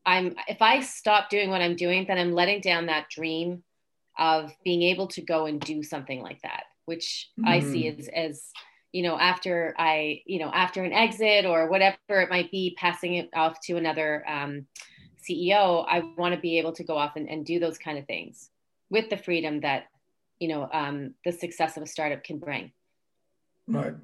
I'm, 0.06 0.36
if 0.48 0.62
I 0.62 0.82
stop 0.82 1.30
doing 1.30 1.50
what 1.50 1.62
I'm 1.62 1.76
doing, 1.76 2.06
then 2.08 2.18
I'm 2.18 2.34
letting 2.34 2.62
down 2.62 2.88
that 2.88 3.10
dream 3.10 3.64
of 4.20 4.52
being 4.64 4.84
able 4.84 5.08
to 5.08 5.22
go 5.22 5.46
and 5.46 5.60
do 5.60 5.82
something 5.82 6.22
like 6.22 6.42
that, 6.44 6.64
which 6.86 7.30
mm-hmm. 7.40 7.50
I 7.50 7.60
see 7.62 7.86
mm-hmm. 7.86 8.00
as, 8.02 8.10
as, 8.14 8.44
you 8.92 9.04
know, 9.04 9.18
after 9.20 9.74
I, 9.78 10.22
you 10.26 10.40
know, 10.40 10.52
after 10.54 10.84
an 10.84 10.94
exit 10.94 11.46
or 11.46 11.70
whatever 11.70 11.98
it 12.10 12.30
might 12.30 12.52
be, 12.52 12.76
passing 12.78 13.16
it 13.16 13.30
off 13.34 13.60
to 13.66 13.76
another 13.76 14.24
um, 14.28 14.68
CEO, 15.28 15.86
I 15.88 16.02
want 16.18 16.36
to 16.36 16.40
be 16.40 16.60
able 16.60 16.74
to 16.74 16.84
go 16.84 16.98
off 16.98 17.16
and, 17.16 17.30
and 17.30 17.46
do 17.46 17.60
those 17.60 17.78
kind 17.78 17.98
of 17.98 18.06
things 18.06 18.50
with 18.90 19.10
the 19.10 19.18
freedom 19.18 19.62
that, 19.62 19.86
you 20.40 20.48
know, 20.48 20.70
um, 20.72 21.14
the 21.26 21.32
success 21.32 21.76
of 21.76 21.84
a 21.84 21.88
startup 21.88 22.24
can 22.24 22.38
bring. 22.38 22.72
Right. 23.68 23.96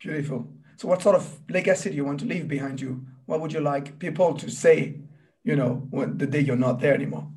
Beautiful. 0.00 0.48
So, 0.76 0.88
what 0.88 1.02
sort 1.02 1.16
of 1.16 1.40
legacy 1.50 1.90
do 1.90 1.96
you 1.96 2.04
want 2.04 2.20
to 2.20 2.26
leave 2.26 2.46
behind 2.46 2.80
you? 2.80 3.04
What 3.26 3.40
would 3.40 3.52
you 3.52 3.60
like 3.60 3.98
people 3.98 4.34
to 4.34 4.50
say, 4.50 5.00
you 5.42 5.56
know, 5.56 5.86
when 5.90 6.18
the 6.18 6.26
day 6.26 6.40
you're 6.40 6.56
not 6.56 6.80
there 6.80 6.94
anymore? 6.94 7.28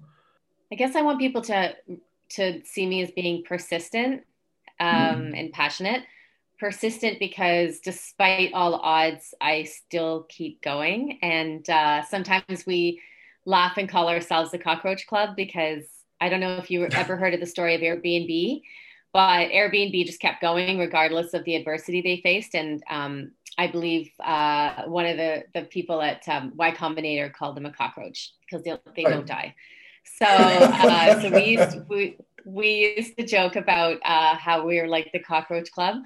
I 0.71 0.75
guess 0.75 0.95
I 0.95 1.01
want 1.01 1.19
people 1.19 1.41
to 1.43 1.75
to 2.29 2.61
see 2.65 2.85
me 2.85 3.01
as 3.01 3.11
being 3.11 3.43
persistent 3.43 4.21
um, 4.79 4.87
mm. 4.87 5.39
and 5.39 5.51
passionate. 5.51 6.03
Persistent 6.59 7.17
because 7.19 7.79
despite 7.79 8.53
all 8.53 8.75
odds, 8.75 9.33
I 9.41 9.63
still 9.63 10.27
keep 10.29 10.61
going. 10.61 11.17
And 11.23 11.67
uh, 11.69 12.03
sometimes 12.03 12.65
we 12.67 13.01
laugh 13.45 13.77
and 13.77 13.89
call 13.89 14.07
ourselves 14.07 14.51
the 14.51 14.59
Cockroach 14.59 15.07
Club 15.07 15.35
because 15.35 15.83
I 16.21 16.29
don't 16.29 16.39
know 16.39 16.57
if 16.57 16.69
you 16.69 16.85
ever 16.91 17.17
heard 17.17 17.33
of 17.33 17.39
the 17.39 17.47
story 17.47 17.73
of 17.73 17.81
Airbnb, 17.81 18.61
but 19.13 19.49
Airbnb 19.49 20.05
just 20.05 20.21
kept 20.21 20.41
going 20.41 20.79
regardless 20.79 21.33
of 21.33 21.43
the 21.43 21.55
adversity 21.55 22.01
they 22.01 22.21
faced. 22.21 22.55
And 22.55 22.81
um, 22.89 23.31
I 23.57 23.67
believe 23.67 24.11
uh, 24.23 24.83
one 24.85 25.05
of 25.05 25.17
the, 25.17 25.43
the 25.53 25.63
people 25.63 26.01
at 26.01 26.27
um, 26.27 26.53
Y 26.55 26.71
Combinator 26.71 27.31
called 27.31 27.57
them 27.57 27.65
a 27.65 27.71
cockroach 27.71 28.31
because 28.41 28.63
they, 28.63 28.77
they 28.95 29.03
don't 29.03 29.27
die. 29.27 29.55
So, 30.03 30.25
uh, 30.25 31.21
so 31.21 31.29
we 31.29 31.43
used 31.43 31.77
we, 31.87 32.17
we 32.45 32.95
used 32.97 33.17
to 33.17 33.25
joke 33.25 33.55
about 33.55 33.97
uh, 34.03 34.35
how 34.35 34.65
we 34.65 34.79
are 34.79 34.87
like 34.87 35.11
the 35.11 35.19
cockroach 35.19 35.71
club. 35.71 35.97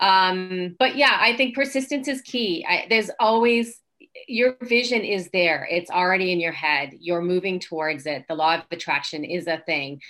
Um, 0.00 0.76
but 0.78 0.96
yeah, 0.96 1.16
I 1.20 1.36
think 1.36 1.54
persistence 1.54 2.08
is 2.08 2.20
key. 2.22 2.66
I, 2.68 2.86
there's 2.88 3.10
always 3.20 3.80
your 4.26 4.56
vision 4.62 5.02
is 5.02 5.28
there. 5.30 5.68
It's 5.70 5.90
already 5.90 6.32
in 6.32 6.40
your 6.40 6.52
head. 6.52 6.94
You're 7.00 7.22
moving 7.22 7.60
towards 7.60 8.06
it. 8.06 8.24
The 8.28 8.34
law 8.34 8.56
of 8.56 8.62
attraction 8.70 9.24
is 9.24 9.46
a 9.46 9.58
thing. 9.58 10.00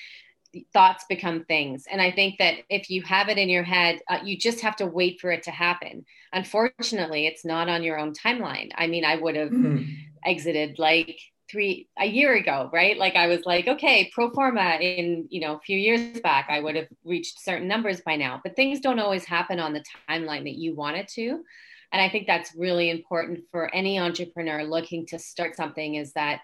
Thoughts 0.73 1.05
become 1.09 1.45
things. 1.45 1.87
And 1.91 2.01
I 2.01 2.11
think 2.11 2.39
that 2.39 2.57
if 2.69 2.91
you 2.91 3.03
have 3.03 3.29
it 3.29 3.39
in 3.39 3.49
your 3.49 3.63
head, 3.63 4.01
uh, 4.09 4.19
you 4.25 4.37
just 4.37 4.61
have 4.61 4.77
to 4.77 4.87
wait 4.87 5.21
for 5.21 5.31
it 5.31 5.43
to 5.45 5.51
happen. 5.51 6.05
Unfortunately, 6.33 7.27
it's 7.27 7.45
not 7.45 7.69
on 7.69 7.83
your 7.83 7.99
own 7.99 8.13
timeline. 8.13 8.71
I 8.77 8.87
mean, 8.87 9.05
I 9.05 9.17
would 9.17 9.37
have 9.37 9.51
mm-hmm. 9.51 9.85
exited 10.25 10.79
like 10.79 11.19
three 11.51 11.89
a 11.99 12.07
year 12.07 12.35
ago 12.35 12.69
right 12.73 12.99
like 12.99 13.15
i 13.15 13.29
was 13.29 13.45
like 13.47 13.69
okay 13.69 14.11
pro 14.13 14.31
forma 14.31 14.79
in 14.81 15.27
you 15.31 15.41
know 15.41 15.55
a 15.55 15.61
few 15.61 15.79
years 15.79 16.21
back 16.21 16.47
i 16.51 16.59
would 16.59 16.75
have 16.75 16.89
reached 17.05 17.41
certain 17.41 17.69
numbers 17.69 18.01
by 18.01 18.17
now 18.17 18.41
but 18.43 18.57
things 18.57 18.81
don't 18.81 18.99
always 18.99 19.25
happen 19.25 19.61
on 19.61 19.73
the 19.73 19.85
timeline 20.09 20.43
that 20.43 20.57
you 20.57 20.75
want 20.75 20.97
it 20.97 21.07
to 21.07 21.45
and 21.93 22.03
i 22.03 22.09
think 22.09 22.27
that's 22.27 22.55
really 22.57 22.91
important 22.91 23.41
for 23.53 23.73
any 23.73 23.99
entrepreneur 23.99 24.65
looking 24.65 25.07
to 25.07 25.19
start 25.19 25.55
something 25.55 25.95
is 25.95 26.13
that 26.15 26.41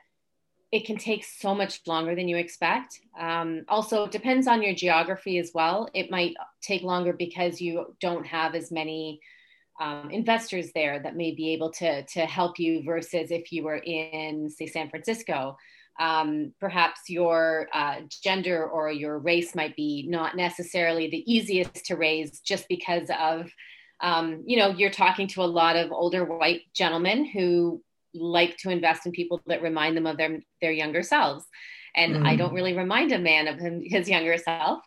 it 0.73 0.87
can 0.87 0.97
take 0.97 1.23
so 1.23 1.55
much 1.55 1.81
longer 1.87 2.15
than 2.15 2.29
you 2.29 2.37
expect 2.37 3.01
um, 3.21 3.63
also 3.69 4.05
it 4.05 4.11
depends 4.11 4.47
on 4.47 4.63
your 4.63 4.75
geography 4.75 5.39
as 5.39 5.53
well 5.55 5.89
it 5.95 6.11
might 6.11 6.35
take 6.63 6.83
longer 6.83 7.13
because 7.13 7.61
you 7.61 7.95
don't 8.01 8.27
have 8.27 8.55
as 8.55 8.73
many 8.73 9.21
um, 9.81 10.11
investors 10.11 10.71
there 10.75 11.01
that 11.01 11.17
may 11.17 11.35
be 11.35 11.53
able 11.53 11.71
to 11.73 12.05
to 12.05 12.21
help 12.27 12.59
you 12.59 12.83
versus 12.85 13.31
if 13.31 13.53
you 13.53 13.65
were 13.65 13.79
in 13.79 14.49
say 14.51 14.67
San 14.67 14.91
Francisco. 14.91 15.57
Um, 16.01 16.55
perhaps 16.59 17.03
your 17.09 17.69
uh, 17.73 17.97
gender 18.23 18.67
or 18.67 18.91
your 18.91 19.19
race 19.19 19.55
might 19.55 19.77
be 19.77 20.07
not 20.09 20.37
necessarily 20.37 21.11
the 21.11 21.33
easiest 21.33 21.85
to 21.87 21.97
raise 21.97 22.41
just 22.41 22.67
because 22.69 23.09
of 23.21 23.51
um, 24.01 24.43
you 24.47 24.57
know 24.57 24.71
you're 24.71 24.91
talking 24.91 25.27
to 25.29 25.43
a 25.43 25.45
lot 25.45 25.77
of 25.77 25.93
older 25.93 26.25
white 26.25 26.63
gentlemen 26.75 27.25
who 27.25 27.83
like 28.15 28.57
to 28.59 28.71
invest 28.71 29.07
in 29.07 29.13
people 29.13 29.41
that 29.47 29.63
remind 29.63 29.97
them 29.97 30.07
of 30.07 30.17
their 30.17 30.41
their 30.61 30.73
younger 30.73 31.03
selves 31.03 31.45
and 31.97 32.17
mm. 32.17 32.27
i 32.27 32.37
don't 32.37 32.55
really 32.55 32.77
remind 32.77 33.13
a 33.13 33.19
man 33.19 33.49
of 33.49 33.59
him, 33.59 33.83
his 33.85 34.09
younger 34.09 34.37
self 34.37 34.81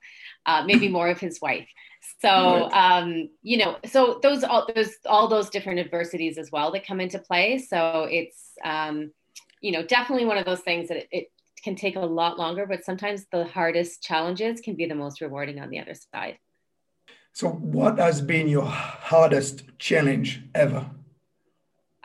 uh, 0.45 0.63
maybe 0.65 0.87
more 0.87 1.09
of 1.09 1.19
his 1.19 1.39
wife 1.41 1.67
so 2.21 2.71
um, 2.71 3.29
you 3.41 3.57
know, 3.57 3.77
so 3.85 4.19
those 4.21 4.43
all 4.43 4.67
those 4.73 4.91
all 5.05 5.27
those 5.27 5.49
different 5.49 5.79
adversities 5.79 6.37
as 6.37 6.51
well 6.51 6.71
that 6.71 6.85
come 6.85 6.99
into 6.99 7.19
play. 7.19 7.57
So 7.57 8.07
it's 8.09 8.51
um, 8.63 9.11
you 9.61 9.71
know 9.71 9.83
definitely 9.85 10.25
one 10.25 10.37
of 10.37 10.45
those 10.45 10.61
things 10.61 10.87
that 10.89 10.97
it, 10.97 11.07
it 11.11 11.27
can 11.63 11.75
take 11.75 11.95
a 11.95 11.99
lot 11.99 12.37
longer, 12.37 12.65
but 12.65 12.85
sometimes 12.85 13.25
the 13.31 13.45
hardest 13.45 14.01
challenges 14.01 14.61
can 14.61 14.75
be 14.75 14.85
the 14.85 14.95
most 14.95 15.21
rewarding 15.21 15.59
on 15.59 15.69
the 15.69 15.79
other 15.79 15.95
side. 16.13 16.37
So, 17.33 17.49
what 17.49 17.99
has 17.99 18.21
been 18.21 18.47
your 18.47 18.65
hardest 18.65 19.63
challenge 19.77 20.41
ever? 20.53 20.89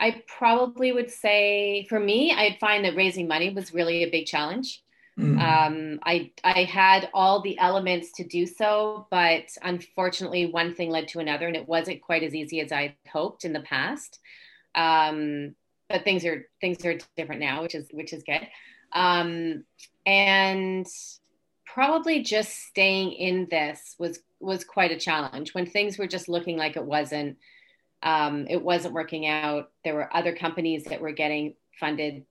I 0.00 0.22
probably 0.26 0.92
would 0.92 1.10
say 1.10 1.86
for 1.88 2.00
me, 2.00 2.32
I'd 2.32 2.58
find 2.58 2.84
that 2.84 2.96
raising 2.96 3.28
money 3.28 3.50
was 3.50 3.74
really 3.74 4.02
a 4.02 4.10
big 4.10 4.26
challenge. 4.26 4.82
Mm. 5.18 5.38
Um, 5.38 6.00
I 6.02 6.30
I 6.42 6.64
had 6.64 7.10
all 7.12 7.42
the 7.42 7.58
elements 7.58 8.12
to 8.12 8.24
do 8.24 8.46
so, 8.46 9.06
but 9.10 9.44
unfortunately, 9.62 10.46
one 10.46 10.74
thing 10.74 10.90
led 10.90 11.08
to 11.08 11.18
another, 11.18 11.46
and 11.46 11.56
it 11.56 11.68
wasn't 11.68 12.00
quite 12.00 12.22
as 12.22 12.34
easy 12.34 12.60
as 12.60 12.72
I 12.72 12.96
hoped 13.12 13.44
in 13.44 13.52
the 13.52 13.60
past. 13.60 14.18
Um, 14.74 15.54
but 15.90 16.04
things 16.04 16.24
are 16.24 16.46
things 16.60 16.82
are 16.86 16.98
different 17.16 17.42
now, 17.42 17.62
which 17.62 17.74
is 17.74 17.88
which 17.92 18.14
is 18.14 18.22
good. 18.22 18.48
Um, 18.92 19.64
and 20.06 20.86
probably 21.66 22.22
just 22.22 22.50
staying 22.50 23.12
in 23.12 23.46
this 23.50 23.96
was 23.98 24.20
was 24.40 24.64
quite 24.64 24.92
a 24.92 24.98
challenge 24.98 25.52
when 25.52 25.66
things 25.66 25.98
were 25.98 26.06
just 26.06 26.28
looking 26.28 26.56
like 26.56 26.76
it 26.76 26.84
wasn't 26.84 27.36
um, 28.02 28.46
it 28.48 28.62
wasn't 28.62 28.94
working 28.94 29.26
out. 29.26 29.70
There 29.84 29.94
were 29.94 30.14
other 30.14 30.34
companies 30.34 30.84
that 30.84 31.00
were 31.00 31.12
getting 31.12 31.54
funded 31.78 32.24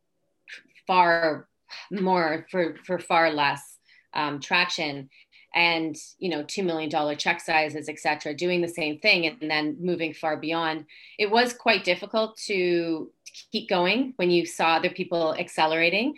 far 0.88 1.48
more 1.92 2.48
for 2.50 2.76
for 2.86 3.00
far 3.00 3.32
less 3.32 3.78
um, 4.14 4.40
traction 4.40 5.10
and 5.54 5.96
you 6.20 6.30
know 6.30 6.44
two 6.44 6.64
million 6.64 6.90
dollar 6.90 7.16
check 7.16 7.42
sizes 7.42 7.90
etc 7.90 8.34
doing 8.34 8.62
the 8.62 8.68
same 8.68 9.00
thing 9.00 9.26
and 9.26 9.50
then 9.50 9.78
moving 9.80 10.14
far 10.14 10.38
beyond 10.38 10.86
it 11.18 11.30
was 11.30 11.54
quite 11.54 11.84
difficult 11.84 12.38
to 12.38 13.12
keep 13.52 13.68
going 13.70 14.14
when 14.18 14.30
you 14.30 14.46
saw 14.46 14.76
other 14.76 14.90
people 14.90 15.36
accelerating 15.36 16.14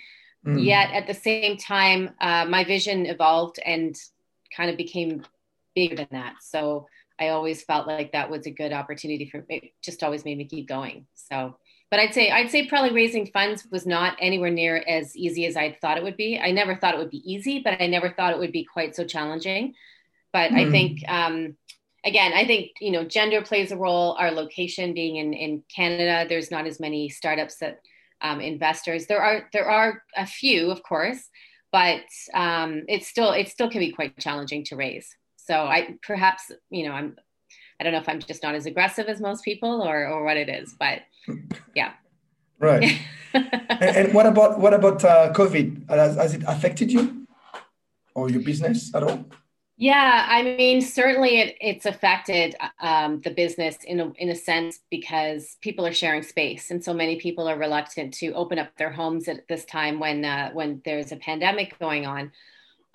mm. 0.46 0.64
yet 0.64 0.92
at 0.92 1.08
the 1.08 1.14
same 1.14 1.58
time 1.58 2.10
uh, 2.20 2.46
my 2.46 2.64
vision 2.64 3.06
evolved 3.06 3.60
and 3.66 3.96
kind 4.56 4.70
of 4.70 4.76
became 4.76 5.24
bigger 5.76 5.96
than 5.96 6.08
that 6.12 6.36
so 6.42 6.88
i 7.22 7.30
always 7.30 7.64
felt 7.64 7.88
like 7.88 8.12
that 8.12 8.30
was 8.30 8.46
a 8.46 8.52
good 8.52 8.74
opportunity 8.74 9.30
for 9.30 9.46
it 9.50 9.72
just 9.82 10.04
always 10.04 10.26
made 10.26 10.38
me 10.38 10.46
keep 10.46 10.68
going 10.68 11.06
so 11.16 11.56
but 11.92 12.00
I'd 12.00 12.14
say 12.14 12.32
I'd 12.32 12.50
say 12.50 12.68
probably 12.68 12.94
raising 12.94 13.28
funds 13.28 13.68
was 13.70 13.86
not 13.86 14.16
anywhere 14.20 14.50
near 14.50 14.78
as 14.88 15.16
easy 15.16 15.46
as 15.46 15.58
I 15.58 15.78
thought 15.82 15.98
it 15.98 16.04
would 16.04 16.16
be. 16.16 16.40
I 16.40 16.52
never 16.52 16.74
thought 16.74 16.96
it 16.96 16.98
would 16.98 17.12
be 17.12 17.32
easy, 17.32 17.60
but 17.60 17.82
I 17.82 17.88
never 17.88 18.10
thought 18.10 18.32
it 18.32 18.40
would 18.40 18.54
be 18.54 18.64
quite 18.64 18.96
so 18.96 19.04
challenging. 19.04 19.74
But 20.32 20.52
mm. 20.52 20.60
I 20.60 20.64
hmm. 20.64 20.72
think 20.72 21.00
um, 21.10 21.58
again, 22.06 22.32
I 22.34 22.46
think 22.48 22.72
you 22.80 22.92
know 22.92 23.04
gender 23.04 23.42
plays 23.42 23.74
a 23.74 23.78
role. 23.78 24.16
Our 24.18 24.32
location 24.32 24.94
being 24.94 25.18
in 25.18 25.34
in 25.34 25.64
Canada, 25.74 26.26
there's 26.28 26.50
not 26.50 26.66
as 26.66 26.80
many 26.80 27.10
startups 27.10 27.58
that 27.58 27.82
um, 28.22 28.40
investors. 28.40 29.08
There 29.08 29.22
are 29.22 29.50
there 29.52 29.70
are 29.70 30.02
a 30.16 30.26
few, 30.26 30.72
of 30.72 30.84
course, 30.84 31.30
but 31.74 32.06
um, 32.34 32.84
it's 32.88 33.08
still 33.08 33.34
it 33.34 33.50
still 33.50 33.70
can 33.70 33.80
be 33.80 33.92
quite 33.92 34.18
challenging 34.18 34.64
to 34.66 34.78
raise. 34.78 35.14
So 35.52 35.66
I 35.66 35.98
perhaps 36.02 36.50
you 36.70 36.86
know 36.88 36.94
I'm 36.94 37.18
I 37.78 37.84
don't 37.84 37.92
know 37.92 38.00
if 38.00 38.08
I'm 38.08 38.22
just 38.22 38.42
not 38.42 38.56
as 38.56 38.66
aggressive 38.66 39.08
as 39.10 39.20
most 39.20 39.44
people 39.44 39.82
or 39.82 40.08
or 40.08 40.24
what 40.24 40.38
it 40.38 40.48
is, 40.48 40.74
but 40.80 41.02
yeah. 41.76 41.92
Right. 42.58 43.02
and, 43.34 43.98
and, 44.00 44.14
what 44.14 44.28
about 44.28 44.60
what 44.62 44.74
about 44.74 45.04
uh, 45.04 45.34
COVID? 45.34 45.90
Has, 45.90 46.16
has 46.16 46.34
it 46.36 46.44
affected 46.48 46.90
you 46.90 47.28
or 48.14 48.30
your 48.30 48.44
business 48.44 48.96
at 48.96 49.04
all? 49.04 49.26
Yeah, 49.76 50.26
I 50.30 50.44
mean, 50.44 50.80
certainly 50.80 51.40
it, 51.42 51.58
it's 51.60 51.88
affected 51.88 52.56
um, 52.80 53.20
the 53.22 53.32
business 53.32 53.78
in 53.84 54.00
a, 54.00 54.12
in 54.20 54.30
a 54.30 54.36
sense 54.36 54.80
because 54.92 55.58
people 55.60 55.86
are 55.86 55.94
sharing 55.94 56.24
space, 56.24 56.72
and 56.72 56.82
so 56.82 56.94
many 56.94 57.20
people 57.20 57.50
are 57.50 57.58
reluctant 57.58 58.14
to 58.22 58.32
open 58.34 58.58
up 58.60 58.70
their 58.78 58.92
homes 58.92 59.28
at 59.28 59.48
this 59.50 59.66
time 59.66 60.00
when 60.00 60.24
uh, 60.24 60.52
when 60.54 60.82
there's 60.86 61.12
a 61.12 61.18
pandemic 61.18 61.78
going 61.80 62.06
on. 62.06 62.32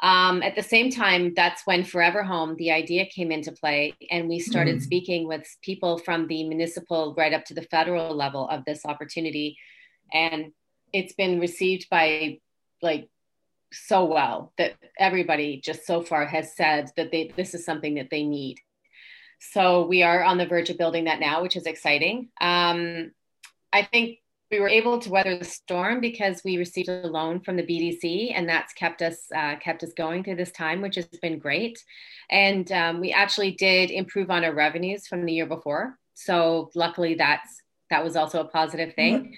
Um, 0.00 0.42
at 0.42 0.54
the 0.54 0.62
same 0.62 0.90
time, 0.90 1.32
that's 1.34 1.62
when 1.66 1.82
Forever 1.82 2.22
Home, 2.22 2.54
the 2.56 2.70
idea 2.70 3.06
came 3.06 3.32
into 3.32 3.52
play, 3.52 3.94
and 4.10 4.28
we 4.28 4.38
started 4.38 4.76
mm. 4.76 4.82
speaking 4.82 5.26
with 5.26 5.46
people 5.62 5.98
from 5.98 6.26
the 6.26 6.46
municipal 6.46 7.14
right 7.16 7.32
up 7.32 7.44
to 7.46 7.54
the 7.54 7.62
federal 7.62 8.14
level 8.14 8.46
of 8.48 8.64
this 8.66 8.84
opportunity. 8.84 9.56
And 10.12 10.52
it's 10.92 11.14
been 11.14 11.40
received 11.40 11.88
by 11.90 12.40
like 12.82 13.08
so 13.72 14.04
well 14.04 14.52
that 14.58 14.74
everybody 14.98 15.60
just 15.62 15.86
so 15.86 16.02
far 16.02 16.26
has 16.26 16.54
said 16.54 16.90
that 16.96 17.10
they 17.10 17.32
this 17.36 17.54
is 17.54 17.64
something 17.64 17.94
that 17.94 18.10
they 18.10 18.22
need. 18.22 18.58
So 19.40 19.86
we 19.86 20.02
are 20.02 20.22
on 20.22 20.38
the 20.38 20.46
verge 20.46 20.70
of 20.70 20.78
building 20.78 21.04
that 21.04 21.20
now, 21.20 21.42
which 21.42 21.56
is 21.56 21.66
exciting. 21.66 22.28
Um, 22.40 23.12
I 23.72 23.82
think 23.82 24.18
we 24.56 24.60
were 24.62 24.68
able 24.70 24.98
to 24.98 25.10
weather 25.10 25.36
the 25.36 25.44
storm 25.44 26.00
because 26.00 26.40
we 26.42 26.56
received 26.56 26.88
a 26.88 27.06
loan 27.06 27.40
from 27.40 27.56
the 27.56 27.62
BDC, 27.62 28.32
and 28.34 28.48
that's 28.48 28.72
kept 28.72 29.02
us 29.02 29.26
uh, 29.36 29.56
kept 29.56 29.82
us 29.82 29.92
going 29.92 30.25
through 30.25 30.36
this 30.36 30.50
time, 30.52 30.80
which 30.80 30.94
has 30.94 31.06
been 31.20 31.38
great. 31.38 31.78
And 32.30 32.70
um, 32.72 33.00
we 33.00 33.12
actually 33.12 33.50
did 33.50 33.90
improve 33.90 34.30
on 34.30 34.44
our 34.44 34.54
revenues 34.54 35.06
from 35.06 35.26
the 35.26 35.32
year 35.34 35.44
before, 35.44 35.98
so 36.14 36.70
luckily 36.75 37.16
that's 37.16 37.60
that 37.90 38.02
was 38.02 38.16
also 38.16 38.40
a 38.40 38.48
positive 38.48 38.94
thing. 38.94 39.14
Mm-hmm. 39.18 39.32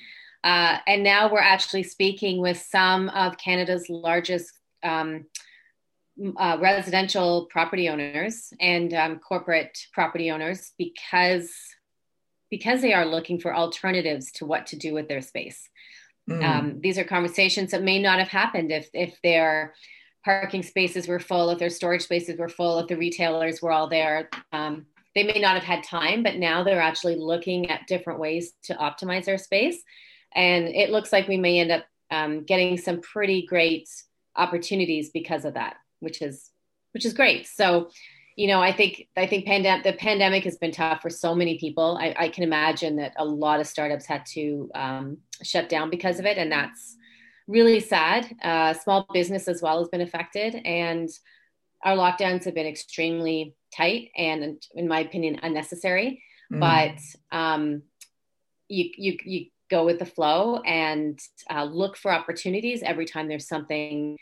Uh, 0.44 0.78
and 0.87 1.02
now 1.02 1.32
we're 1.32 1.40
actually 1.40 1.82
speaking 1.82 2.40
with 2.40 2.58
some 2.58 3.08
of 3.08 3.37
Canada's 3.38 3.88
largest 3.90 4.52
um, 4.84 5.26
uh, 6.37 6.58
residential 6.60 7.48
property 7.50 7.88
owners 7.88 8.52
and 8.60 8.94
um, 8.94 9.18
corporate 9.18 9.76
property 9.92 10.30
owners 10.30 10.75
because 10.78 11.50
because 12.50 12.81
they 12.81 12.93
are 12.93 13.07
looking 13.07 13.38
for 13.40 13.55
alternatives 13.55 14.33
to 14.33 14.47
what 14.47 14.67
to 14.67 14.76
do 14.76 14.95
with 14.95 15.09
their 15.09 15.21
space. 15.21 15.69
Mm. 16.28 16.45
Um, 16.45 16.81
these 16.81 16.99
are 16.99 17.05
conversations 17.05 17.71
that 17.71 17.83
may 17.83 18.00
not 18.00 18.19
have 18.19 18.28
happened 18.28 18.71
if 18.71 18.88
if 18.93 19.19
their 19.23 19.75
parking 20.25 20.62
spaces 20.62 21.09
were 21.09 21.21
full, 21.21 21.50
if 21.50 21.59
their 21.59 21.71
storage 21.71 22.02
spaces 22.02 22.38
were 22.38 22.49
full, 22.49 22.78
if 22.81 22.88
the 22.88 22.97
retailers 22.97 23.62
were 23.62 23.73
all 23.73 23.88
there. 23.88 24.28
Um, 24.52 24.87
they 25.14 25.25
may 25.25 25.40
not 25.40 25.55
have 25.55 25.64
had 25.64 25.83
time, 25.83 26.23
but 26.23 26.37
now 26.37 26.62
they're 26.62 26.81
actually 26.81 27.17
looking 27.17 27.71
at 27.71 27.87
different 27.87 28.21
ways 28.21 28.52
to 28.64 28.75
optimize 28.75 29.25
their 29.25 29.38
space. 29.38 29.83
And 30.35 30.69
it 30.69 30.90
looks 30.90 31.12
like 31.12 31.28
we 31.28 31.38
may 31.38 31.61
end 31.61 31.71
up 31.71 31.87
um, 32.11 32.45
getting 32.45 32.76
some 32.76 33.00
pretty 33.00 33.47
great 33.47 33.88
opportunities 34.37 35.11
because 35.11 35.45
of 35.45 35.55
that, 35.55 35.76
which 36.00 36.21
is 36.23 36.50
which 36.93 37.05
is 37.05 37.14
great. 37.14 37.47
So 37.47 37.90
you 38.38 38.47
know, 38.47 38.62
I 38.62 38.71
think 38.71 39.09
I 39.16 39.26
think 39.26 39.49
pandem- 39.49 39.83
the 39.83 39.95
pandemic 39.95 40.45
has 40.45 40.57
been 40.57 40.71
tough 40.71 41.02
for 41.02 41.11
so 41.11 41.35
many 41.35 41.59
people. 41.59 41.99
I, 42.00 42.14
I 42.16 42.28
can 42.28 42.45
imagine 42.45 42.95
that 42.97 43.12
a 43.16 43.25
lot 43.25 43.59
of 43.59 43.66
startups 43.66 44.07
had 44.07 44.25
to 44.35 44.71
um, 44.76 45.16
shut 45.42 45.68
down 45.68 45.90
because 45.90 46.21
of 46.21 46.25
it, 46.25 46.38
and 46.38 46.52
that's 46.52 46.97
really 47.49 47.80
sad. 47.80 48.33
Uh, 48.40 48.75
small 48.75 49.09
business 49.12 49.49
as 49.49 49.61
well 49.61 49.80
has 49.80 49.88
been 49.88 50.02
affected, 50.02 50.54
and 50.64 51.09
our 51.85 51.97
lockdowns 51.97 52.45
have 52.45 52.54
been 52.54 52.64
extremely 52.68 53.57
tight 53.76 54.11
and, 54.16 54.62
in 54.73 54.87
my 54.87 55.00
opinion, 55.00 55.40
unnecessary. 55.42 56.23
Mm. 56.52 56.61
But 56.61 57.37
um, 57.37 57.83
you, 58.68 58.88
you, 58.97 59.18
you 59.25 59.47
go 59.68 59.85
with 59.85 59.99
the 59.99 60.07
flow 60.07 60.59
and 60.59 61.18
uh, 61.50 61.64
look 61.64 61.97
for 61.97 62.12
opportunities 62.12 62.85
every 62.85 63.04
time 63.04 63.26
there's 63.26 63.49
something 63.49 64.16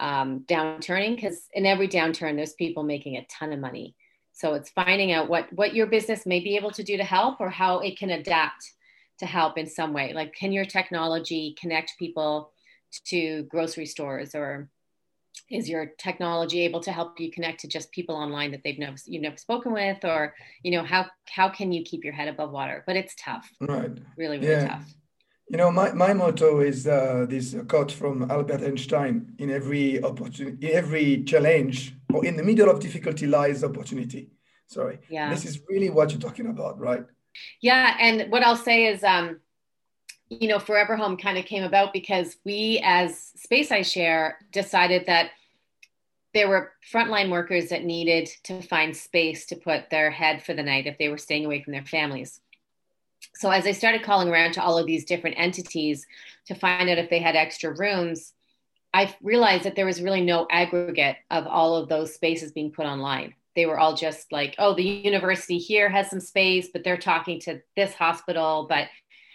um, 0.00 0.40
downturning 0.40 1.16
because 1.16 1.48
in 1.52 1.66
every 1.66 1.88
downturn 1.88 2.36
there's 2.36 2.54
people 2.54 2.82
making 2.82 3.16
a 3.16 3.26
ton 3.26 3.52
of 3.52 3.60
money. 3.60 3.94
So 4.32 4.54
it's 4.54 4.70
finding 4.70 5.12
out 5.12 5.28
what 5.28 5.52
what 5.52 5.74
your 5.74 5.86
business 5.86 6.26
may 6.26 6.40
be 6.40 6.56
able 6.56 6.70
to 6.72 6.82
do 6.82 6.96
to 6.96 7.04
help 7.04 7.40
or 7.40 7.50
how 7.50 7.80
it 7.80 7.98
can 7.98 8.10
adapt 8.10 8.72
to 9.18 9.26
help 9.26 9.58
in 9.58 9.66
some 9.66 9.92
way. 9.92 10.12
Like 10.12 10.34
can 10.34 10.52
your 10.52 10.64
technology 10.64 11.56
connect 11.60 11.98
people 11.98 12.52
to 13.06 13.42
grocery 13.44 13.86
stores 13.86 14.34
or 14.34 14.70
is 15.50 15.68
your 15.68 15.92
technology 15.98 16.62
able 16.62 16.80
to 16.80 16.92
help 16.92 17.20
you 17.20 17.30
connect 17.30 17.60
to 17.60 17.68
just 17.68 17.92
people 17.92 18.14
online 18.14 18.50
that 18.50 18.62
they've 18.64 18.78
never 18.78 18.96
you've 19.06 19.22
never 19.22 19.36
spoken 19.36 19.72
with? 19.72 20.04
Or 20.04 20.34
you 20.62 20.70
know 20.70 20.84
how 20.84 21.06
how 21.28 21.48
can 21.48 21.72
you 21.72 21.82
keep 21.82 22.04
your 22.04 22.12
head 22.12 22.28
above 22.28 22.52
water? 22.52 22.84
But 22.86 22.96
it's 22.96 23.14
tough. 23.16 23.50
Right. 23.60 23.90
Really 24.16 24.38
really 24.38 24.52
yeah. 24.52 24.68
tough 24.68 24.94
you 25.50 25.56
know 25.56 25.70
my, 25.70 25.92
my 25.92 26.12
motto 26.12 26.60
is 26.60 26.86
uh, 26.86 27.26
this 27.28 27.56
quote 27.68 27.92
from 27.92 28.30
albert 28.30 28.62
einstein 28.62 29.34
in 29.38 29.50
every 29.50 30.02
opportunity 30.02 30.68
in 30.68 30.76
every 30.76 31.24
challenge 31.24 31.94
or 32.12 32.24
in 32.24 32.36
the 32.36 32.42
middle 32.42 32.70
of 32.70 32.80
difficulty 32.80 33.26
lies 33.26 33.62
opportunity. 33.62 34.30
Sorry. 34.66 34.98
Yeah. 35.08 35.30
This 35.30 35.44
is 35.44 35.60
really 35.68 35.90
what 35.90 36.10
you're 36.10 36.20
talking 36.20 36.46
about 36.46 36.78
right? 36.78 37.04
Yeah 37.60 37.96
and 38.00 38.30
what 38.30 38.42
i'll 38.42 38.56
say 38.56 38.86
is 38.86 39.02
um 39.04 39.40
you 40.30 40.48
know, 40.48 40.58
Forever 40.58 40.96
Home 40.96 41.16
kind 41.16 41.38
of 41.38 41.46
came 41.46 41.64
about 41.64 41.92
because 41.92 42.36
we, 42.44 42.80
as 42.84 43.32
SpaceiShare, 43.38 44.34
decided 44.52 45.06
that 45.06 45.30
there 46.34 46.48
were 46.48 46.72
frontline 46.92 47.30
workers 47.30 47.70
that 47.70 47.84
needed 47.84 48.28
to 48.44 48.60
find 48.60 48.94
space 48.94 49.46
to 49.46 49.56
put 49.56 49.88
their 49.90 50.10
head 50.10 50.42
for 50.42 50.52
the 50.52 50.62
night 50.62 50.86
if 50.86 50.98
they 50.98 51.08
were 51.08 51.18
staying 51.18 51.46
away 51.46 51.62
from 51.62 51.72
their 51.72 51.84
families. 51.84 52.40
So, 53.34 53.50
as 53.50 53.66
I 53.66 53.72
started 53.72 54.02
calling 54.02 54.28
around 54.28 54.52
to 54.52 54.62
all 54.62 54.78
of 54.78 54.86
these 54.86 55.04
different 55.04 55.38
entities 55.38 56.06
to 56.46 56.54
find 56.54 56.88
out 56.88 56.98
if 56.98 57.10
they 57.10 57.20
had 57.20 57.36
extra 57.36 57.74
rooms, 57.76 58.32
I 58.92 59.14
realized 59.22 59.64
that 59.64 59.76
there 59.76 59.86
was 59.86 60.02
really 60.02 60.22
no 60.22 60.46
aggregate 60.50 61.16
of 61.30 61.46
all 61.46 61.76
of 61.76 61.88
those 61.88 62.14
spaces 62.14 62.52
being 62.52 62.72
put 62.72 62.86
online. 62.86 63.34
They 63.54 63.66
were 63.66 63.78
all 63.78 63.94
just 63.94 64.32
like, 64.32 64.54
oh, 64.58 64.74
the 64.74 64.84
university 64.84 65.58
here 65.58 65.88
has 65.88 66.10
some 66.10 66.20
space, 66.20 66.68
but 66.72 66.84
they're 66.84 66.96
talking 66.96 67.40
to 67.40 67.60
this 67.76 67.92
hospital, 67.94 68.66
but 68.68 68.88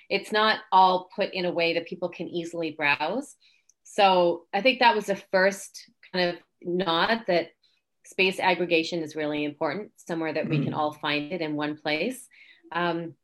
it's 0.10 0.32
not 0.32 0.60
all 0.72 1.10
put 1.16 1.34
in 1.34 1.46
a 1.46 1.52
way 1.52 1.74
that 1.74 1.88
people 1.88 2.10
can 2.10 2.28
easily 2.28 2.72
browse. 2.72 3.36
So 3.84 4.44
I 4.54 4.62
think 4.62 4.80
that 4.80 4.96
was 4.96 5.06
the 5.06 5.22
first 5.32 5.90
kind 6.12 6.30
of 6.30 6.36
nod 6.62 7.24
that 7.28 7.50
space 8.06 8.40
aggregation 8.40 9.02
is 9.02 9.16
really 9.16 9.44
important, 9.44 9.92
somewhere 9.96 10.34
that 10.34 10.50
we 10.50 10.64
can 10.64 10.74
mm. 10.74 10.78
all 10.78 10.94
find 10.94 11.32
it 11.32 11.42
in 11.42 11.56
one 11.56 11.78
place. 11.78 12.28
Um, 12.72 13.16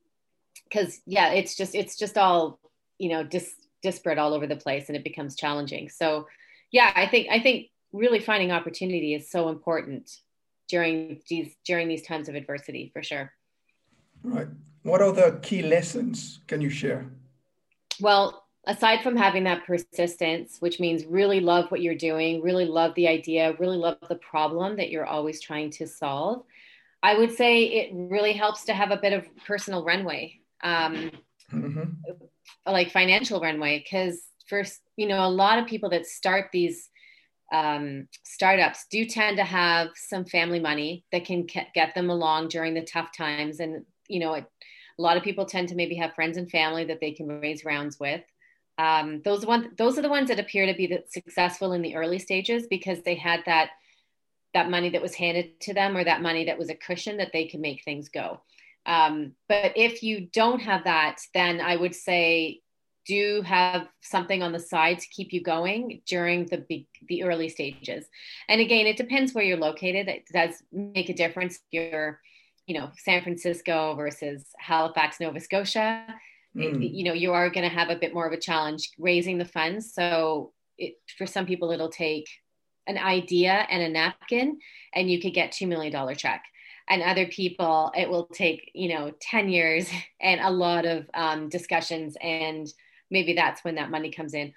because 0.70 1.02
yeah, 1.06 1.32
it's 1.32 1.56
just 1.56 1.76
it's 1.76 1.98
just 1.98 2.18
all 2.18 2.60
you 2.98 3.10
know 3.10 3.24
dis- 3.24 3.56
disparate 3.82 4.18
all 4.18 4.34
over 4.34 4.48
the 4.48 4.56
place, 4.56 4.88
and 4.88 4.96
it 4.96 5.04
becomes 5.04 5.36
challenging. 5.36 5.90
So 5.90 6.28
yeah, 6.72 6.92
I 6.96 7.08
think 7.08 7.28
I 7.30 7.40
think 7.40 7.68
really 7.92 8.20
finding 8.20 8.52
opportunity 8.52 9.14
is 9.14 9.30
so 9.30 9.50
important 9.50 10.10
during 10.68 11.22
these 11.28 11.56
during 11.66 11.88
these 11.88 12.04
times 12.04 12.30
of 12.30 12.36
adversity 12.36 12.92
for 12.94 13.04
sure. 13.04 13.32
Right. 14.24 14.48
What 14.84 15.02
other 15.02 15.40
key 15.42 15.62
lessons 15.62 16.40
can 16.48 16.62
you 16.62 16.70
share? 16.70 17.10
Well, 18.00 18.46
aside 18.66 19.02
from 19.02 19.16
having 19.18 19.44
that 19.46 19.66
persistence, 19.66 20.58
which 20.60 20.80
means 20.80 21.06
really 21.06 21.40
love 21.40 21.70
what 21.70 21.82
you're 21.82 21.96
doing, 21.96 22.42
really 22.42 22.66
love 22.66 22.94
the 22.96 23.08
idea, 23.08 23.56
really 23.60 23.78
love 23.78 23.98
the 24.08 24.16
problem 24.16 24.78
that 24.78 24.90
you're 24.90 25.06
always 25.06 25.42
trying 25.42 25.70
to 25.72 25.88
solve, 25.88 26.44
I 27.02 27.18
would 27.18 27.36
say 27.36 27.64
it 27.64 27.92
really 27.94 28.34
helps 28.34 28.66
to 28.66 28.74
have 28.74 28.92
a 28.92 28.98
bit 28.98 29.14
of 29.14 29.26
personal 29.46 29.84
runway, 29.84 30.40
um, 30.64 31.12
mm-hmm. 31.52 31.84
like 32.66 32.92
financial 32.92 33.40
runway, 33.40 33.80
because 33.80 34.22
first, 34.48 34.80
you 34.98 35.08
know, 35.08 35.26
a 35.26 35.30
lot 35.30 35.60
of 35.60 35.68
people 35.68 35.90
that 35.92 36.06
start 36.06 36.50
these 36.52 36.90
um, 37.52 38.08
startups 38.24 38.86
do 38.92 39.06
tend 39.06 39.38
to 39.38 39.44
have 39.44 39.90
some 39.96 40.26
family 40.26 40.60
money 40.60 41.04
that 41.12 41.26
can 41.26 41.48
get 41.74 41.96
them 41.96 42.10
along 42.10 42.50
during 42.50 42.74
the 42.74 42.84
tough 42.84 43.10
times 43.16 43.60
and 43.60 43.86
you 44.10 44.20
know, 44.20 44.34
it, 44.34 44.46
a 44.98 45.02
lot 45.02 45.16
of 45.16 45.24
people 45.24 45.46
tend 45.46 45.70
to 45.70 45.76
maybe 45.76 45.96
have 45.96 46.14
friends 46.14 46.36
and 46.36 46.50
family 46.50 46.84
that 46.86 47.00
they 47.00 47.12
can 47.12 47.28
raise 47.28 47.64
rounds 47.64 47.98
with. 48.00 48.22
Um, 48.78 49.22
those 49.24 49.46
one, 49.46 49.72
those 49.78 49.98
are 49.98 50.02
the 50.02 50.10
ones 50.10 50.30
that 50.30 50.40
appear 50.40 50.66
to 50.66 50.74
be 50.74 50.88
the, 50.88 51.04
successful 51.08 51.74
in 51.74 51.82
the 51.82 51.96
early 51.96 52.20
stages 52.20 52.68
because 52.70 53.02
they 53.04 53.16
had 53.16 53.42
that 53.46 53.70
that 54.56 54.70
money 54.70 54.90
that 54.90 55.02
was 55.02 55.14
handed 55.14 55.60
to 55.62 55.76
them 55.76 55.96
or 55.96 56.04
that 56.04 56.24
money 56.24 56.46
that 56.46 56.58
was 56.58 56.70
a 56.70 56.76
cushion 56.76 57.18
that 57.18 57.32
they 57.32 57.48
could 57.48 57.60
make 57.60 57.84
things 57.84 58.10
go. 58.10 58.42
Um, 58.86 59.34
but 59.48 59.74
if 59.76 60.04
you 60.04 60.28
don't 60.34 60.62
have 60.62 60.86
that, 60.86 61.18
then 61.34 61.62
I 61.62 61.76
would 61.76 61.96
say 61.96 62.62
do 63.06 63.42
have 63.42 63.88
something 64.02 64.44
on 64.44 64.52
the 64.52 64.60
side 64.60 65.00
to 65.00 65.08
keep 65.10 65.34
you 65.34 65.42
going 65.42 66.02
during 66.08 66.46
the 66.46 66.58
big, 66.70 66.86
the 67.08 67.24
early 67.24 67.50
stages. 67.50 68.06
And 68.48 68.62
again, 68.62 68.86
it 68.86 68.98
depends 68.98 69.34
where 69.34 69.44
you're 69.44 69.58
located. 69.58 70.08
It 70.08 70.26
does 70.32 70.62
make 70.72 71.10
a 71.10 71.14
difference. 71.14 71.60
You're 71.72 72.20
you 72.70 72.80
know 72.80 72.92
San 72.98 73.24
Francisco 73.24 73.96
versus 73.96 74.46
Halifax, 74.60 75.20
Nova 75.20 75.40
Scotia, 75.40 76.06
mm. 76.56 76.86
it, 76.86 76.92
you 76.92 77.04
know 77.04 77.14
you 77.14 77.34
are 77.34 77.50
going 77.50 77.68
to 77.68 77.76
have 77.76 77.90
a 77.90 77.96
bit 77.96 78.14
more 78.14 78.28
of 78.28 78.32
a 78.34 78.40
challenge 78.40 78.92
raising 79.00 79.40
the 79.40 79.46
funds. 79.46 79.94
So 79.94 80.54
it, 80.78 80.94
for 81.18 81.26
some 81.26 81.48
people, 81.48 81.72
it'll 81.72 81.90
take 81.90 82.28
an 82.86 83.00
idea 83.00 83.66
and 83.70 83.82
a 83.82 83.90
napkin, 83.90 84.60
and 84.94 85.10
you 85.10 85.20
could 85.20 85.34
get 85.34 85.52
two 85.52 85.66
million 85.66 85.92
dollar 85.92 86.14
check. 86.14 86.44
And 86.90 87.04
other 87.04 87.28
people, 87.28 87.92
it 87.96 88.10
will 88.10 88.26
take 88.26 88.72
you 88.74 88.90
know 88.90 89.14
ten 89.20 89.50
years 89.50 89.90
and 90.22 90.42
a 90.42 90.50
lot 90.50 90.86
of 90.86 91.10
um, 91.14 91.50
discussions, 91.50 92.18
and 92.22 92.68
maybe 93.12 93.34
that's 93.34 93.64
when 93.64 93.76
that 93.76 93.92
money 93.92 94.12
comes 94.12 94.34
in. 94.34 94.54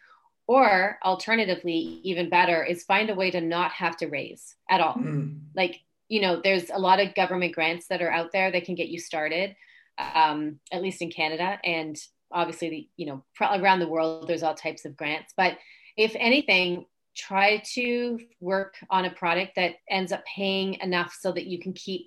Or 0.48 0.98
alternatively, 1.04 2.00
even 2.02 2.28
better, 2.28 2.64
is 2.64 2.82
find 2.84 3.10
a 3.10 3.14
way 3.14 3.30
to 3.30 3.40
not 3.40 3.70
have 3.72 3.96
to 3.98 4.06
raise 4.06 4.56
at 4.68 4.80
all. 4.80 4.94
Mm. 4.94 5.40
Like 5.54 5.80
you 6.12 6.20
know, 6.20 6.42
there's 6.42 6.68
a 6.68 6.78
lot 6.78 7.00
of 7.00 7.14
government 7.14 7.54
grants 7.54 7.86
that 7.86 8.02
are 8.02 8.10
out 8.10 8.32
there 8.32 8.52
that 8.52 8.66
can 8.66 8.74
get 8.74 8.88
you 8.88 9.00
started, 9.00 9.56
um, 9.96 10.58
at 10.70 10.82
least 10.82 11.00
in 11.00 11.10
Canada. 11.10 11.58
And 11.64 11.96
obviously, 12.30 12.68
the, 12.68 12.88
you 12.98 13.06
know, 13.06 13.24
around 13.40 13.78
the 13.78 13.88
world, 13.88 14.28
there's 14.28 14.42
all 14.42 14.54
types 14.54 14.84
of 14.84 14.94
grants. 14.94 15.32
But 15.34 15.56
if 15.96 16.14
anything, 16.18 16.84
try 17.16 17.62
to 17.74 18.18
work 18.40 18.74
on 18.90 19.06
a 19.06 19.10
product 19.10 19.52
that 19.56 19.76
ends 19.88 20.12
up 20.12 20.22
paying 20.26 20.74
enough 20.82 21.16
so 21.18 21.32
that 21.32 21.46
you 21.46 21.58
can 21.58 21.72
keep 21.72 22.06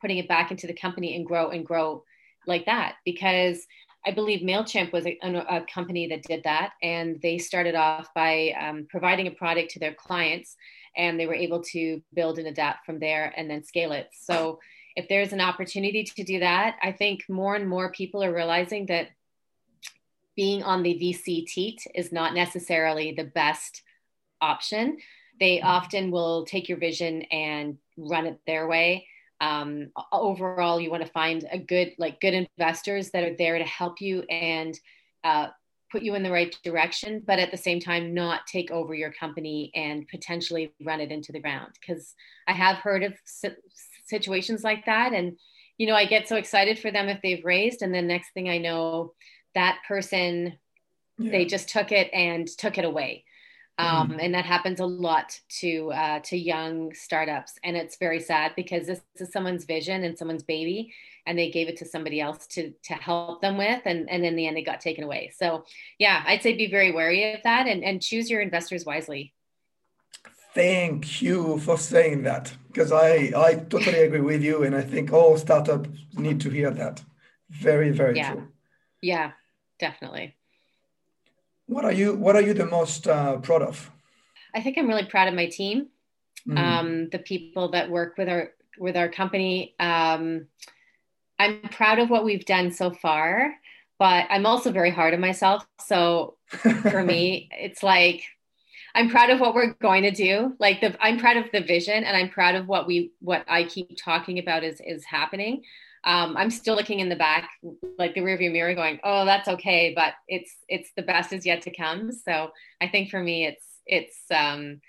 putting 0.00 0.18
it 0.18 0.28
back 0.28 0.50
into 0.50 0.66
the 0.66 0.74
company 0.74 1.16
and 1.16 1.26
grow 1.26 1.50
and 1.50 1.66
grow 1.66 2.04
like 2.46 2.66
that. 2.66 2.96
Because 3.04 3.66
I 4.06 4.12
believe 4.12 4.40
MailChimp 4.40 4.92
was 4.92 5.06
a, 5.06 5.18
a 5.22 5.64
company 5.72 6.08
that 6.08 6.22
did 6.22 6.44
that. 6.44 6.72
And 6.82 7.20
they 7.20 7.38
started 7.38 7.74
off 7.74 8.08
by 8.14 8.54
um, 8.60 8.86
providing 8.88 9.26
a 9.26 9.32
product 9.32 9.72
to 9.72 9.78
their 9.78 9.94
clients 9.94 10.56
and 10.96 11.18
they 11.18 11.26
were 11.26 11.34
able 11.34 11.62
to 11.62 12.02
build 12.14 12.38
and 12.38 12.48
adapt 12.48 12.84
from 12.86 12.98
there 12.98 13.32
and 13.36 13.48
then 13.48 13.62
scale 13.62 13.92
it. 13.92 14.08
So 14.12 14.58
if 14.96 15.08
there's 15.08 15.32
an 15.32 15.40
opportunity 15.40 16.02
to 16.04 16.24
do 16.24 16.40
that, 16.40 16.76
I 16.82 16.92
think 16.92 17.28
more 17.28 17.54
and 17.54 17.68
more 17.68 17.92
people 17.92 18.24
are 18.24 18.34
realizing 18.34 18.86
that 18.86 19.08
being 20.36 20.62
on 20.62 20.82
the 20.82 20.94
VC 20.94 21.46
teat 21.46 21.86
is 21.94 22.12
not 22.12 22.34
necessarily 22.34 23.12
the 23.12 23.24
best 23.24 23.82
option. 24.40 24.98
They 25.38 25.60
often 25.60 26.10
will 26.10 26.44
take 26.44 26.68
your 26.68 26.78
vision 26.78 27.22
and 27.30 27.78
run 27.96 28.26
it 28.26 28.40
their 28.46 28.66
way. 28.66 29.06
Um, 29.40 29.90
overall, 30.12 30.80
you 30.80 30.90
want 30.90 31.04
to 31.04 31.12
find 31.12 31.46
a 31.50 31.58
good, 31.58 31.92
like 31.98 32.20
good 32.20 32.34
investors 32.34 33.10
that 33.10 33.24
are 33.24 33.36
there 33.36 33.58
to 33.58 33.64
help 33.64 34.00
you 34.00 34.22
and 34.28 34.78
uh, 35.24 35.48
put 35.90 36.02
you 36.02 36.14
in 36.14 36.22
the 36.22 36.30
right 36.30 36.54
direction, 36.62 37.22
but 37.26 37.38
at 37.38 37.50
the 37.50 37.56
same 37.56 37.80
time, 37.80 38.14
not 38.14 38.46
take 38.46 38.70
over 38.70 38.94
your 38.94 39.12
company 39.12 39.72
and 39.74 40.06
potentially 40.08 40.72
run 40.84 41.00
it 41.00 41.10
into 41.10 41.32
the 41.32 41.40
ground. 41.40 41.72
Because 41.80 42.14
I 42.46 42.52
have 42.52 42.76
heard 42.76 43.02
of 43.02 43.14
situations 44.04 44.62
like 44.62 44.86
that. 44.86 45.12
And, 45.12 45.38
you 45.78 45.86
know, 45.86 45.94
I 45.94 46.04
get 46.04 46.28
so 46.28 46.36
excited 46.36 46.78
for 46.78 46.90
them 46.90 47.08
if 47.08 47.20
they've 47.22 47.44
raised. 47.44 47.82
And 47.82 47.94
then 47.94 48.06
next 48.06 48.32
thing 48.34 48.48
I 48.48 48.58
know, 48.58 49.14
that 49.54 49.78
person, 49.88 50.58
yeah. 51.18 51.30
they 51.30 51.44
just 51.44 51.68
took 51.68 51.92
it 51.92 52.10
and 52.12 52.46
took 52.46 52.78
it 52.78 52.84
away. 52.84 53.24
Um, 53.80 54.10
mm. 54.10 54.18
And 54.20 54.34
that 54.34 54.44
happens 54.44 54.80
a 54.80 54.86
lot 54.86 55.38
to 55.60 55.92
uh, 55.92 56.20
to 56.20 56.36
young 56.36 56.92
startups, 56.94 57.54
and 57.64 57.76
it's 57.76 57.96
very 57.96 58.20
sad 58.20 58.52
because 58.56 58.86
this 58.86 59.00
is 59.16 59.32
someone's 59.32 59.64
vision 59.64 60.04
and 60.04 60.18
someone's 60.18 60.42
baby, 60.42 60.92
and 61.26 61.38
they 61.38 61.50
gave 61.50 61.68
it 61.68 61.76
to 61.78 61.86
somebody 61.86 62.20
else 62.20 62.46
to 62.48 62.72
to 62.84 62.94
help 62.94 63.40
them 63.40 63.56
with 63.56 63.82
and 63.84 64.10
and 64.10 64.24
in 64.24 64.36
the 64.36 64.46
end 64.46 64.58
it 64.58 64.62
got 64.62 64.80
taken 64.80 65.04
away. 65.04 65.32
So 65.36 65.64
yeah 65.98 66.22
i'd 66.26 66.42
say 66.42 66.54
be 66.54 66.70
very 66.70 66.92
wary 66.92 67.34
of 67.34 67.42
that 67.44 67.66
and 67.66 67.84
and 67.84 68.02
choose 68.02 68.30
your 68.30 68.40
investors 68.40 68.84
wisely. 68.84 69.32
Thank 70.54 71.22
you 71.22 71.58
for 71.58 71.78
saying 71.78 72.24
that 72.24 72.52
because 72.68 72.90
i 72.92 73.32
i 73.36 73.54
totally 73.54 74.00
agree 74.00 74.20
with 74.20 74.42
you 74.42 74.64
and 74.64 74.74
i 74.74 74.82
think 74.82 75.12
all 75.12 75.36
startups 75.38 75.88
need 76.14 76.40
to 76.40 76.50
hear 76.50 76.70
that. 76.70 77.02
Very 77.48 77.90
very 77.90 78.16
yeah. 78.16 78.32
true. 78.32 78.48
Yeah 79.00 79.32
definitely 79.78 80.36
what 81.70 81.84
are 81.84 81.96
you 82.00 82.08
what 82.14 82.34
are 82.36 82.42
you 82.42 82.54
the 82.54 82.66
most 82.66 83.06
uh, 83.06 83.36
proud 83.38 83.62
of 83.62 83.90
i 84.54 84.60
think 84.62 84.76
i'm 84.76 84.88
really 84.88 85.08
proud 85.14 85.28
of 85.28 85.34
my 85.34 85.46
team 85.46 85.88
mm. 86.48 86.58
um, 86.58 87.08
the 87.10 87.18
people 87.18 87.70
that 87.70 87.90
work 87.90 88.18
with 88.18 88.28
our 88.28 88.50
with 88.80 88.96
our 88.96 89.08
company. 89.08 89.74
Um, 89.78 90.46
I'm 91.38 91.60
proud 91.70 92.00
of 92.00 92.10
what 92.10 92.24
we've 92.24 92.44
done 92.44 92.72
so 92.72 92.90
far, 92.90 93.54
but 93.98 94.26
I'm 94.30 94.46
also 94.46 94.72
very 94.72 94.90
hard 94.90 95.14
on 95.14 95.20
myself. 95.20 95.66
So 95.86 96.36
for 96.90 97.04
me, 97.04 97.48
it's 97.52 97.82
like 97.82 98.24
I'm 98.94 99.10
proud 99.10 99.30
of 99.30 99.38
what 99.38 99.54
we're 99.54 99.74
going 99.74 100.02
to 100.02 100.10
do. 100.10 100.56
Like 100.58 100.80
the 100.80 100.96
I'm 101.00 101.18
proud 101.18 101.36
of 101.36 101.44
the 101.52 101.60
vision 101.60 102.02
and 102.02 102.16
I'm 102.16 102.30
proud 102.30 102.56
of 102.56 102.66
what 102.66 102.86
we 102.86 103.12
what 103.20 103.44
I 103.46 103.64
keep 103.64 103.96
talking 103.96 104.38
about 104.38 104.64
is 104.64 104.80
is 104.84 105.04
happening. 105.04 105.62
Um, 106.04 106.36
I'm 106.36 106.50
still 106.50 106.76
looking 106.76 107.00
in 107.00 107.08
the 107.08 107.16
back, 107.16 107.50
like 107.98 108.14
the 108.14 108.20
rearview 108.20 108.50
mirror, 108.50 108.74
going, 108.74 109.00
"Oh, 109.04 109.24
that's 109.24 109.48
okay," 109.48 109.92
but 109.94 110.14
it's 110.28 110.54
it's 110.68 110.90
the 110.96 111.02
best 111.02 111.32
is 111.32 111.44
yet 111.44 111.62
to 111.62 111.70
come. 111.70 112.10
So 112.12 112.50
I 112.80 112.88
think 112.88 113.10
for 113.10 113.20
me, 113.22 113.46
it's 113.46 113.66
it's 113.86 114.18
um, 114.34 114.80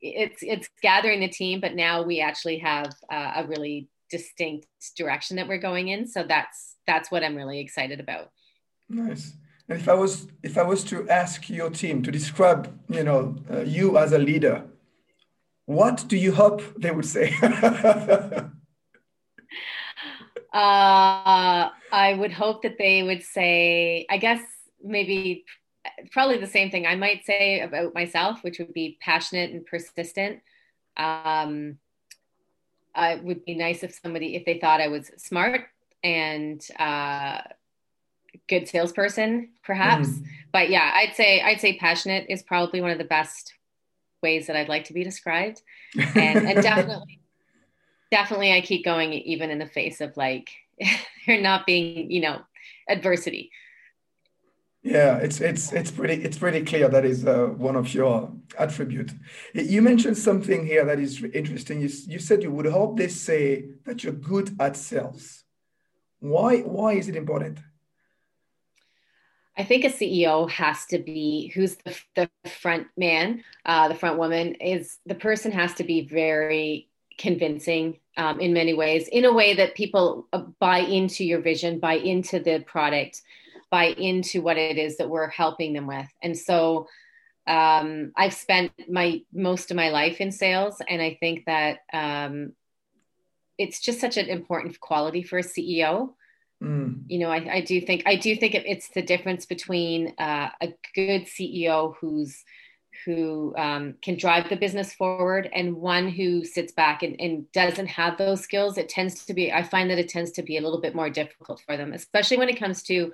it's 0.00 0.42
it's 0.42 0.68
gathering 0.82 1.20
the 1.20 1.28
team, 1.28 1.60
but 1.60 1.74
now 1.74 2.02
we 2.02 2.20
actually 2.20 2.58
have 2.58 2.92
uh, 3.12 3.32
a 3.36 3.46
really 3.46 3.88
distinct 4.10 4.66
direction 4.96 5.36
that 5.36 5.46
we're 5.46 5.58
going 5.58 5.88
in. 5.88 6.06
So 6.06 6.24
that's 6.24 6.76
that's 6.86 7.10
what 7.10 7.22
I'm 7.22 7.36
really 7.36 7.60
excited 7.60 8.00
about. 8.00 8.30
Nice. 8.88 9.34
And 9.68 9.78
if 9.78 9.88
I 9.88 9.94
was 9.94 10.26
if 10.42 10.58
I 10.58 10.62
was 10.62 10.82
to 10.84 11.08
ask 11.08 11.48
your 11.48 11.70
team 11.70 12.02
to 12.02 12.10
describe, 12.10 12.76
you 12.88 13.04
know, 13.04 13.36
uh, 13.48 13.60
you 13.60 13.96
as 13.98 14.12
a 14.12 14.18
leader, 14.18 14.64
what 15.66 16.04
do 16.08 16.16
you 16.16 16.32
hope 16.32 16.60
they 16.76 16.90
would 16.90 17.06
say? 17.06 17.32
uh, 20.52 21.70
I 21.92 22.14
would 22.14 22.32
hope 22.32 22.62
that 22.62 22.78
they 22.78 23.02
would 23.02 23.22
say, 23.22 24.06
I 24.10 24.18
guess 24.18 24.40
maybe 24.82 25.44
probably 26.10 26.38
the 26.38 26.46
same 26.46 26.70
thing 26.70 26.86
I 26.86 26.96
might 26.96 27.24
say 27.24 27.60
about 27.60 27.94
myself, 27.94 28.42
which 28.42 28.58
would 28.58 28.74
be 28.74 28.98
passionate 29.00 29.50
and 29.50 29.64
persistent. 29.64 30.40
Um, 30.96 31.78
it 32.96 33.22
would 33.22 33.44
be 33.44 33.54
nice 33.54 33.82
if 33.82 33.98
somebody, 34.02 34.34
if 34.36 34.44
they 34.44 34.58
thought 34.58 34.80
I 34.80 34.88
was 34.88 35.10
smart 35.16 35.68
and 36.02 36.64
uh, 36.78 37.42
good 38.48 38.68
salesperson, 38.68 39.50
perhaps. 39.62 40.08
Mm. 40.08 40.24
But 40.52 40.70
yeah, 40.70 40.90
I'd 40.94 41.14
say 41.14 41.40
I'd 41.40 41.60
say 41.60 41.78
passionate 41.78 42.26
is 42.28 42.42
probably 42.42 42.80
one 42.80 42.90
of 42.90 42.98
the 42.98 43.04
best 43.04 43.54
ways 44.22 44.46
that 44.46 44.56
I'd 44.56 44.68
like 44.68 44.84
to 44.84 44.92
be 44.92 45.04
described, 45.04 45.62
and, 45.96 46.48
and 46.48 46.62
definitely, 46.62 47.19
definitely, 48.10 48.52
I 48.52 48.60
keep 48.60 48.84
going 48.84 49.12
even 49.12 49.50
in 49.50 49.58
the 49.58 49.66
face 49.66 50.00
of 50.00 50.16
like 50.16 50.50
there 51.26 51.40
not 51.40 51.66
being 51.66 52.10
you 52.10 52.20
know 52.20 52.40
adversity. 52.88 53.50
Yeah, 54.82 55.18
it's 55.18 55.40
it's 55.40 55.72
it's 55.72 55.90
pretty 55.90 56.14
it's 56.14 56.38
pretty 56.38 56.64
clear 56.64 56.88
that 56.88 57.04
is 57.04 57.26
uh, 57.26 57.48
one 57.48 57.76
of 57.76 57.92
your 57.92 58.32
attributes. 58.58 59.12
You 59.52 59.82
mentioned 59.82 60.16
something 60.16 60.64
here 60.64 60.86
that 60.86 60.98
is 60.98 61.22
interesting. 61.22 61.82
You, 61.82 61.90
you 62.06 62.18
said 62.18 62.42
you 62.42 62.50
would 62.50 62.66
hope 62.66 62.96
they 62.96 63.08
say 63.08 63.66
that 63.84 64.02
you're 64.02 64.14
good 64.14 64.56
at 64.58 64.76
sales. 64.76 65.44
Why 66.20 66.60
why 66.60 66.94
is 66.94 67.08
it 67.08 67.16
important? 67.16 67.58
I 69.58 69.64
think 69.64 69.84
a 69.84 69.88
CEO 69.88 70.48
has 70.48 70.86
to 70.86 70.98
be 70.98 71.52
who's 71.54 71.76
the, 71.84 71.94
the 72.14 72.30
front 72.48 72.86
man, 72.96 73.44
uh, 73.66 73.88
the 73.88 73.94
front 73.94 74.18
woman 74.18 74.54
is 74.54 74.98
the 75.04 75.14
person 75.14 75.52
has 75.52 75.74
to 75.74 75.84
be 75.84 76.06
very 76.06 76.89
convincing 77.18 77.98
um, 78.16 78.40
in 78.40 78.52
many 78.52 78.74
ways, 78.74 79.08
in 79.08 79.24
a 79.24 79.32
way 79.32 79.54
that 79.54 79.74
people 79.74 80.28
uh, 80.32 80.42
buy 80.58 80.78
into 80.78 81.24
your 81.24 81.40
vision, 81.40 81.78
buy 81.78 81.94
into 81.94 82.40
the 82.40 82.60
product, 82.60 83.22
buy 83.70 83.86
into 83.86 84.42
what 84.42 84.56
it 84.56 84.78
is 84.78 84.96
that 84.96 85.08
we're 85.08 85.28
helping 85.28 85.72
them 85.72 85.86
with. 85.86 86.08
And 86.22 86.36
so 86.36 86.88
um, 87.46 88.12
I've 88.16 88.34
spent 88.34 88.72
my 88.88 89.22
most 89.32 89.70
of 89.70 89.76
my 89.76 89.90
life 89.90 90.20
in 90.20 90.32
sales, 90.32 90.80
and 90.88 91.00
I 91.00 91.16
think 91.20 91.44
that 91.46 91.78
um, 91.92 92.52
it's 93.58 93.80
just 93.80 94.00
such 94.00 94.16
an 94.16 94.26
important 94.26 94.80
quality 94.80 95.22
for 95.22 95.38
a 95.38 95.42
CEO 95.42 96.10
Mm. 96.62 97.04
You 97.08 97.18
know, 97.20 97.30
I, 97.30 97.54
I, 97.54 97.60
do 97.62 97.80
think 97.80 98.02
I 98.04 98.16
do 98.16 98.36
think 98.36 98.54
it's 98.54 98.88
the 98.90 99.02
difference 99.02 99.46
between 99.46 100.14
uh, 100.18 100.50
a 100.60 100.68
good 100.94 101.22
CEO 101.22 101.94
who's 101.98 102.44
who 103.04 103.54
um, 103.56 103.94
can 104.02 104.16
drive 104.16 104.48
the 104.48 104.56
business 104.56 104.92
forward 104.92 105.48
and 105.52 105.76
one 105.76 106.08
who 106.08 106.44
sits 106.44 106.72
back 106.72 107.02
and, 107.02 107.20
and, 107.20 107.50
doesn't 107.52 107.86
have 107.86 108.18
those 108.18 108.40
skills. 108.40 108.78
It 108.78 108.88
tends 108.88 109.24
to 109.26 109.34
be 109.34 109.52
I 109.52 109.62
find 109.62 109.90
that 109.90 109.98
it 109.98 110.08
tends 110.08 110.32
to 110.32 110.42
be 110.42 110.56
a 110.56 110.60
little 110.60 110.80
bit 110.80 110.94
more 110.94 111.10
difficult 111.10 111.62
for 111.66 111.76
them, 111.76 111.92
especially 111.92 112.36
when 112.36 112.48
it 112.48 112.58
comes 112.58 112.82
to 112.84 113.12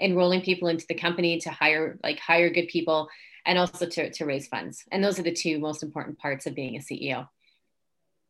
enrolling 0.00 0.42
people 0.42 0.68
into 0.68 0.86
the 0.88 0.94
company 0.94 1.38
to 1.40 1.50
hire 1.50 1.98
like 2.02 2.18
hire 2.18 2.50
good 2.50 2.68
people 2.68 3.08
and 3.44 3.58
also 3.58 3.86
to, 3.86 4.10
to 4.10 4.24
raise 4.24 4.48
funds. 4.48 4.84
And 4.90 5.02
those 5.02 5.18
are 5.18 5.22
the 5.22 5.32
two 5.32 5.58
most 5.58 5.82
important 5.82 6.18
parts 6.18 6.46
of 6.46 6.54
being 6.54 6.76
a 6.76 6.80
CEO. 6.80 7.28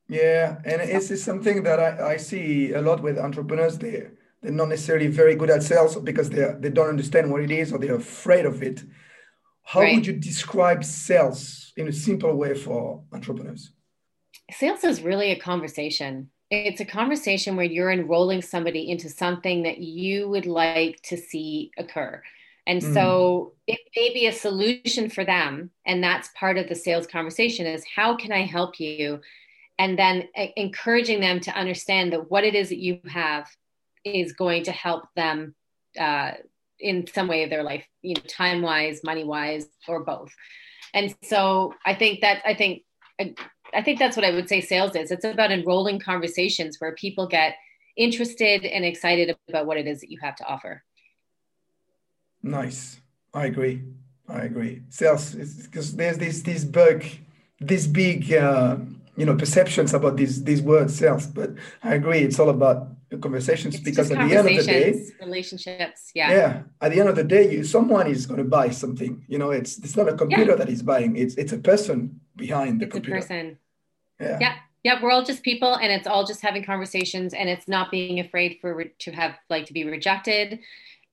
Yeah, 0.09 0.59
and 0.65 0.81
it's 0.81 1.23
something 1.23 1.65
that 1.65 1.81
I, 1.81 2.13
I 2.13 2.17
see 2.17 2.73
a 2.73 2.81
lot 2.81 3.03
with 3.03 3.19
entrepreneurs 3.19 3.79
there 3.79 4.13
they're 4.43 4.53
not 4.53 4.69
necessarily 4.69 5.09
very 5.09 5.35
good 5.35 5.51
at 5.51 5.63
sales 5.63 5.97
because 5.97 6.31
they 6.31 6.55
they 6.61 6.71
don't 6.71 6.89
understand 6.89 7.31
what 7.31 7.43
it 7.43 7.51
is 7.51 7.73
or 7.73 7.79
they're 7.79 7.97
afraid 7.97 8.47
of 8.47 8.63
it. 8.63 8.85
How 9.67 9.81
right. 9.81 9.97
would 9.97 10.07
you 10.07 10.13
describe 10.13 10.85
sales 10.85 11.73
in 11.77 11.89
a 11.89 11.93
simple 11.93 12.33
way 12.37 12.55
for 12.55 13.03
entrepreneurs? 13.13 13.73
Sales 14.53 14.85
is 14.85 15.03
really 15.03 15.33
a 15.33 15.41
conversation. 15.41 16.31
It's 16.53 16.81
a 16.81 16.85
conversation 16.85 17.57
where 17.57 17.67
you're 17.67 17.91
enrolling 17.91 18.43
somebody 18.43 18.89
into 18.89 19.09
something 19.09 19.65
that 19.65 19.79
you 19.79 20.29
would 20.29 20.47
like 20.47 21.03
to 21.07 21.17
see 21.17 21.73
occur. 21.77 22.23
And 22.69 22.81
mm. 22.81 22.95
so 22.95 23.55
it 23.67 23.81
may 23.97 24.15
be 24.15 24.29
a 24.29 24.33
solution 24.33 25.11
for 25.11 25.25
them. 25.25 25.71
And 25.85 26.03
that's 26.03 26.31
part 26.37 26.59
of 26.59 26.69
the 26.69 26.77
sales 26.77 27.09
conversation 27.09 27.67
is 27.67 27.85
how 27.93 28.17
can 28.17 28.31
I 28.31 28.43
help 28.43 28.79
you? 28.79 29.21
And 29.81 29.99
then 29.99 30.29
encouraging 30.57 31.19
them 31.19 31.41
to 31.41 31.51
understand 31.51 32.13
that 32.13 32.31
what 32.31 32.45
it 32.45 32.55
is 32.55 32.69
that 32.69 32.79
you 32.79 33.01
have 33.09 33.49
is 34.05 34.33
going 34.33 34.63
to 34.65 34.73
help 34.73 35.07
them 35.17 35.57
uh, 35.99 36.33
in 36.81 37.07
some 37.07 37.29
way 37.29 37.43
of 37.43 37.51
their 37.51 37.63
life, 37.63 37.85
you 38.03 38.15
know, 38.15 38.23
time 38.29 38.63
wise, 38.63 39.01
money 39.05 39.25
wise, 39.25 39.67
or 39.89 40.05
both. 40.05 40.33
And 40.95 41.15
so 41.23 41.75
I 41.85 41.95
think 41.95 42.21
that 42.21 42.43
I 42.45 42.55
think 42.55 42.83
I 43.19 43.83
think 43.83 43.99
that's 43.99 44.17
what 44.17 44.25
I 44.25 44.31
would 44.31 44.49
say 44.49 44.61
sales 44.61 44.95
is. 44.95 45.11
It's 45.11 45.25
about 45.25 45.53
enrolling 45.53 46.01
conversations 46.01 46.77
where 46.79 46.95
people 46.95 47.27
get 47.27 47.55
interested 47.97 48.65
and 48.65 48.85
excited 48.85 49.37
about 49.49 49.67
what 49.67 49.79
it 49.79 49.87
is 49.87 50.01
that 50.01 50.11
you 50.11 50.19
have 50.23 50.37
to 50.37 50.45
offer. 50.45 50.83
Nice. 52.43 53.01
I 53.35 53.47
agree. 53.47 53.83
I 54.29 54.41
agree. 54.43 54.83
Sales 54.89 55.35
because 55.35 55.95
there's 55.95 56.19
this 56.19 56.43
this 56.43 56.65
bug, 56.65 57.05
this 57.61 57.87
big 57.87 58.33
uh, 58.33 58.77
you 59.17 59.27
know 59.27 59.37
perceptions 59.37 59.95
about 59.95 60.17
these 60.17 60.43
these 60.45 60.63
words 60.63 60.97
sales, 60.97 61.27
but 61.27 61.51
I 61.83 61.95
agree. 61.95 62.21
It's 62.21 62.39
all 62.39 62.49
about 62.49 62.89
conversations 63.23 63.75
it's 63.75 63.85
because 63.85 64.11
at 64.11 64.19
the 64.19 64.37
end 64.37 64.49
of 64.49 64.57
the 64.57 64.63
day 64.63 65.01
relationships 65.21 66.11
yeah. 66.15 66.31
Yeah 66.31 66.63
at 66.81 66.91
the 66.93 67.01
end 67.01 67.09
of 67.09 67.17
the 67.17 67.25
day 67.25 67.53
you 67.53 67.65
someone 67.65 68.07
is 68.07 68.27
going 68.27 68.39
to 68.39 68.45
buy 68.45 68.71
something. 68.71 69.25
You 69.29 69.39
know 69.39 69.51
it's 69.51 69.79
it's 69.79 69.97
not 69.97 70.09
a 70.09 70.15
computer 70.15 70.53
yeah. 70.53 70.57
that 70.57 70.69
is 70.69 70.83
buying 70.83 71.17
it's 71.17 71.35
it's 71.37 71.53
a 71.53 71.59
person 71.59 72.21
behind 72.35 72.81
the 72.81 72.87
it's 72.87 72.95
computer. 72.95 73.19
a 73.19 73.21
person. 73.21 73.59
Yeah. 74.21 74.39
Yeah 74.41 74.57
yeah 74.87 75.03
we're 75.03 75.11
all 75.11 75.25
just 75.25 75.43
people 75.43 75.75
and 75.77 75.91
it's 75.93 76.07
all 76.07 76.25
just 76.25 76.41
having 76.41 76.65
conversations 76.65 77.35
and 77.35 77.49
it's 77.49 77.67
not 77.67 77.91
being 77.91 78.21
afraid 78.21 78.59
for 78.61 78.85
to 78.85 79.11
have 79.13 79.35
like 79.51 79.67
to 79.67 79.73
be 79.73 79.85
rejected. 79.85 80.61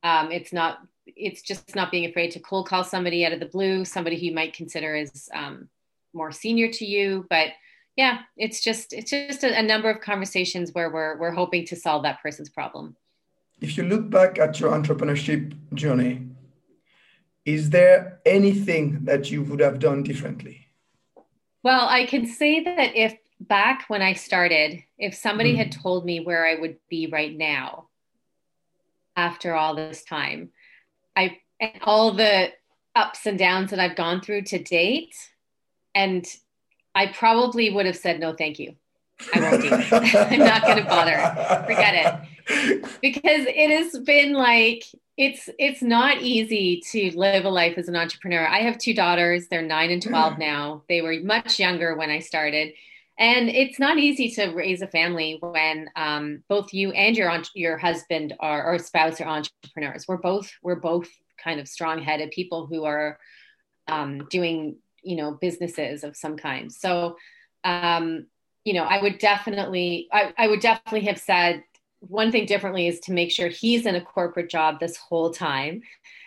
Um, 0.03 0.31
it's 0.31 0.53
not 0.53 0.79
it's 1.07 1.41
just 1.41 1.75
not 1.75 1.91
being 1.91 2.05
afraid 2.05 2.31
to 2.31 2.39
cold 2.39 2.67
call 2.67 2.83
somebody 2.83 3.25
out 3.25 3.33
of 3.33 3.39
the 3.39 3.45
blue 3.47 3.83
somebody 3.85 4.17
who 4.17 4.27
you 4.27 4.33
might 4.33 4.53
consider 4.53 4.95
as 4.95 5.29
um, 5.33 5.69
more 6.13 6.31
senior 6.31 6.71
to 6.71 6.85
you 6.85 7.25
but 7.29 7.49
yeah 7.95 8.19
it's 8.37 8.61
just 8.61 8.93
it's 8.93 9.11
just 9.11 9.43
a, 9.43 9.59
a, 9.59 9.61
number 9.61 9.89
of 9.89 10.01
conversations 10.01 10.71
where 10.73 10.91
we're 10.91 11.17
we're 11.17 11.31
hoping 11.31 11.65
to 11.65 11.75
solve 11.75 12.03
that 12.03 12.21
person's 12.21 12.49
problem 12.49 12.95
if 13.61 13.77
you 13.77 13.83
look 13.83 14.09
back 14.09 14.39
at 14.39 14.59
your 14.59 14.71
entrepreneurship 14.71 15.55
journey 15.73 16.27
is 17.45 17.69
there 17.69 18.19
anything 18.25 19.03
that 19.03 19.29
you 19.29 19.43
would 19.43 19.59
have 19.59 19.79
done 19.79 20.03
differently 20.03 20.67
well 21.63 21.87
i 21.87 22.05
can 22.05 22.25
say 22.25 22.63
that 22.63 22.95
if 22.95 23.15
back 23.39 23.85
when 23.87 24.01
i 24.01 24.13
started 24.13 24.81
if 24.97 25.13
somebody 25.13 25.53
mm. 25.53 25.57
had 25.57 25.71
told 25.71 26.05
me 26.05 26.19
where 26.19 26.45
i 26.45 26.55
would 26.55 26.77
be 26.89 27.07
right 27.07 27.37
now 27.37 27.89
after 29.15 29.53
all 29.53 29.75
this 29.75 30.03
time 30.03 30.49
i 31.15 31.37
and 31.59 31.73
all 31.83 32.13
the 32.13 32.49
ups 32.95 33.25
and 33.25 33.37
downs 33.37 33.71
that 33.71 33.79
i've 33.79 33.95
gone 33.95 34.21
through 34.21 34.41
to 34.41 34.61
date 34.61 35.15
and 35.95 36.25
I 36.95 37.07
probably 37.07 37.71
would 37.71 37.85
have 37.85 37.97
said 37.97 38.19
no, 38.19 38.33
thank 38.33 38.59
you. 38.59 38.75
I 39.33 39.39
won't 39.39 39.61
do 39.61 39.69
it. 39.71 40.15
I'm 40.31 40.39
not 40.39 40.63
going 40.63 40.77
to 40.77 40.83
bother. 40.83 41.65
Forget 41.65 42.27
it. 42.47 42.85
Because 43.01 43.45
it 43.47 43.69
has 43.69 43.99
been 43.99 44.33
like 44.33 44.83
it's 45.17 45.49
it's 45.59 45.81
not 45.81 46.21
easy 46.21 46.81
to 46.91 47.17
live 47.17 47.45
a 47.45 47.49
life 47.49 47.77
as 47.77 47.87
an 47.87 47.95
entrepreneur. 47.95 48.47
I 48.47 48.61
have 48.61 48.77
two 48.77 48.93
daughters. 48.93 49.47
They're 49.47 49.61
9 49.61 49.91
and 49.91 50.01
12 50.01 50.37
now. 50.39 50.83
They 50.89 51.01
were 51.01 51.15
much 51.23 51.59
younger 51.59 51.95
when 51.95 52.09
I 52.09 52.19
started. 52.19 52.73
And 53.19 53.47
it's 53.47 53.77
not 53.77 53.99
easy 53.99 54.31
to 54.31 54.47
raise 54.47 54.81
a 54.81 54.87
family 54.87 55.37
when 55.39 55.87
um, 55.95 56.43
both 56.49 56.73
you 56.73 56.91
and 56.91 57.15
your 57.15 57.31
your 57.53 57.77
husband 57.77 58.33
are 58.39 58.73
or 58.73 58.79
spouse 58.79 59.21
are 59.21 59.27
entrepreneurs. 59.27 60.07
We're 60.07 60.17
both 60.17 60.51
we're 60.63 60.75
both 60.75 61.09
kind 61.37 61.59
of 61.59 61.67
strong-headed 61.67 62.31
people 62.31 62.65
who 62.65 62.85
are 62.85 63.19
um, 63.87 64.25
doing 64.29 64.77
you 65.03 65.15
know 65.15 65.31
businesses 65.31 66.03
of 66.03 66.15
some 66.15 66.37
kind 66.37 66.71
so 66.71 67.15
um, 67.63 68.25
you 68.63 68.73
know, 68.73 68.83
I 68.83 69.01
would 69.01 69.19
definitely, 69.19 70.07
I, 70.11 70.33
I 70.37 70.47
would 70.47 70.61
definitely 70.61 71.07
have 71.07 71.19
said 71.19 71.63
one 71.99 72.31
thing 72.31 72.45
differently 72.45 72.87
is 72.87 72.99
to 73.01 73.11
make 73.11 73.31
sure 73.31 73.47
he's 73.47 73.85
in 73.85 73.95
a 73.95 74.01
corporate 74.01 74.49
job 74.49 74.79
this 74.79 74.97
whole 74.97 75.31
time 75.31 75.81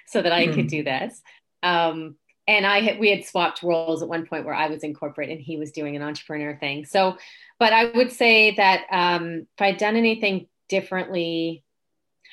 so 0.06 0.22
that 0.22 0.32
I 0.32 0.46
mm. 0.46 0.54
could 0.54 0.64
hmm. 0.64 0.68
do 0.68 0.84
this. 0.84 1.20
Um, 1.62 2.16
and 2.48 2.64
I 2.64 2.80
had, 2.80 2.98
we 2.98 3.10
had 3.10 3.24
swapped 3.24 3.62
roles 3.62 4.02
at 4.02 4.08
one 4.08 4.26
point 4.26 4.44
where 4.44 4.54
I 4.54 4.68
was 4.68 4.84
in 4.84 4.94
corporate 4.94 5.30
and 5.30 5.40
he 5.40 5.56
was 5.56 5.72
doing 5.72 5.96
an 5.96 6.02
entrepreneur 6.02 6.56
thing. 6.56 6.84
So, 6.84 7.16
but 7.58 7.72
I 7.72 7.86
would 7.86 8.12
say 8.12 8.54
that 8.54 8.84
um, 8.90 9.46
if 9.56 9.60
I'd 9.60 9.78
done 9.78 9.96
anything 9.96 10.46
differently, 10.68 11.64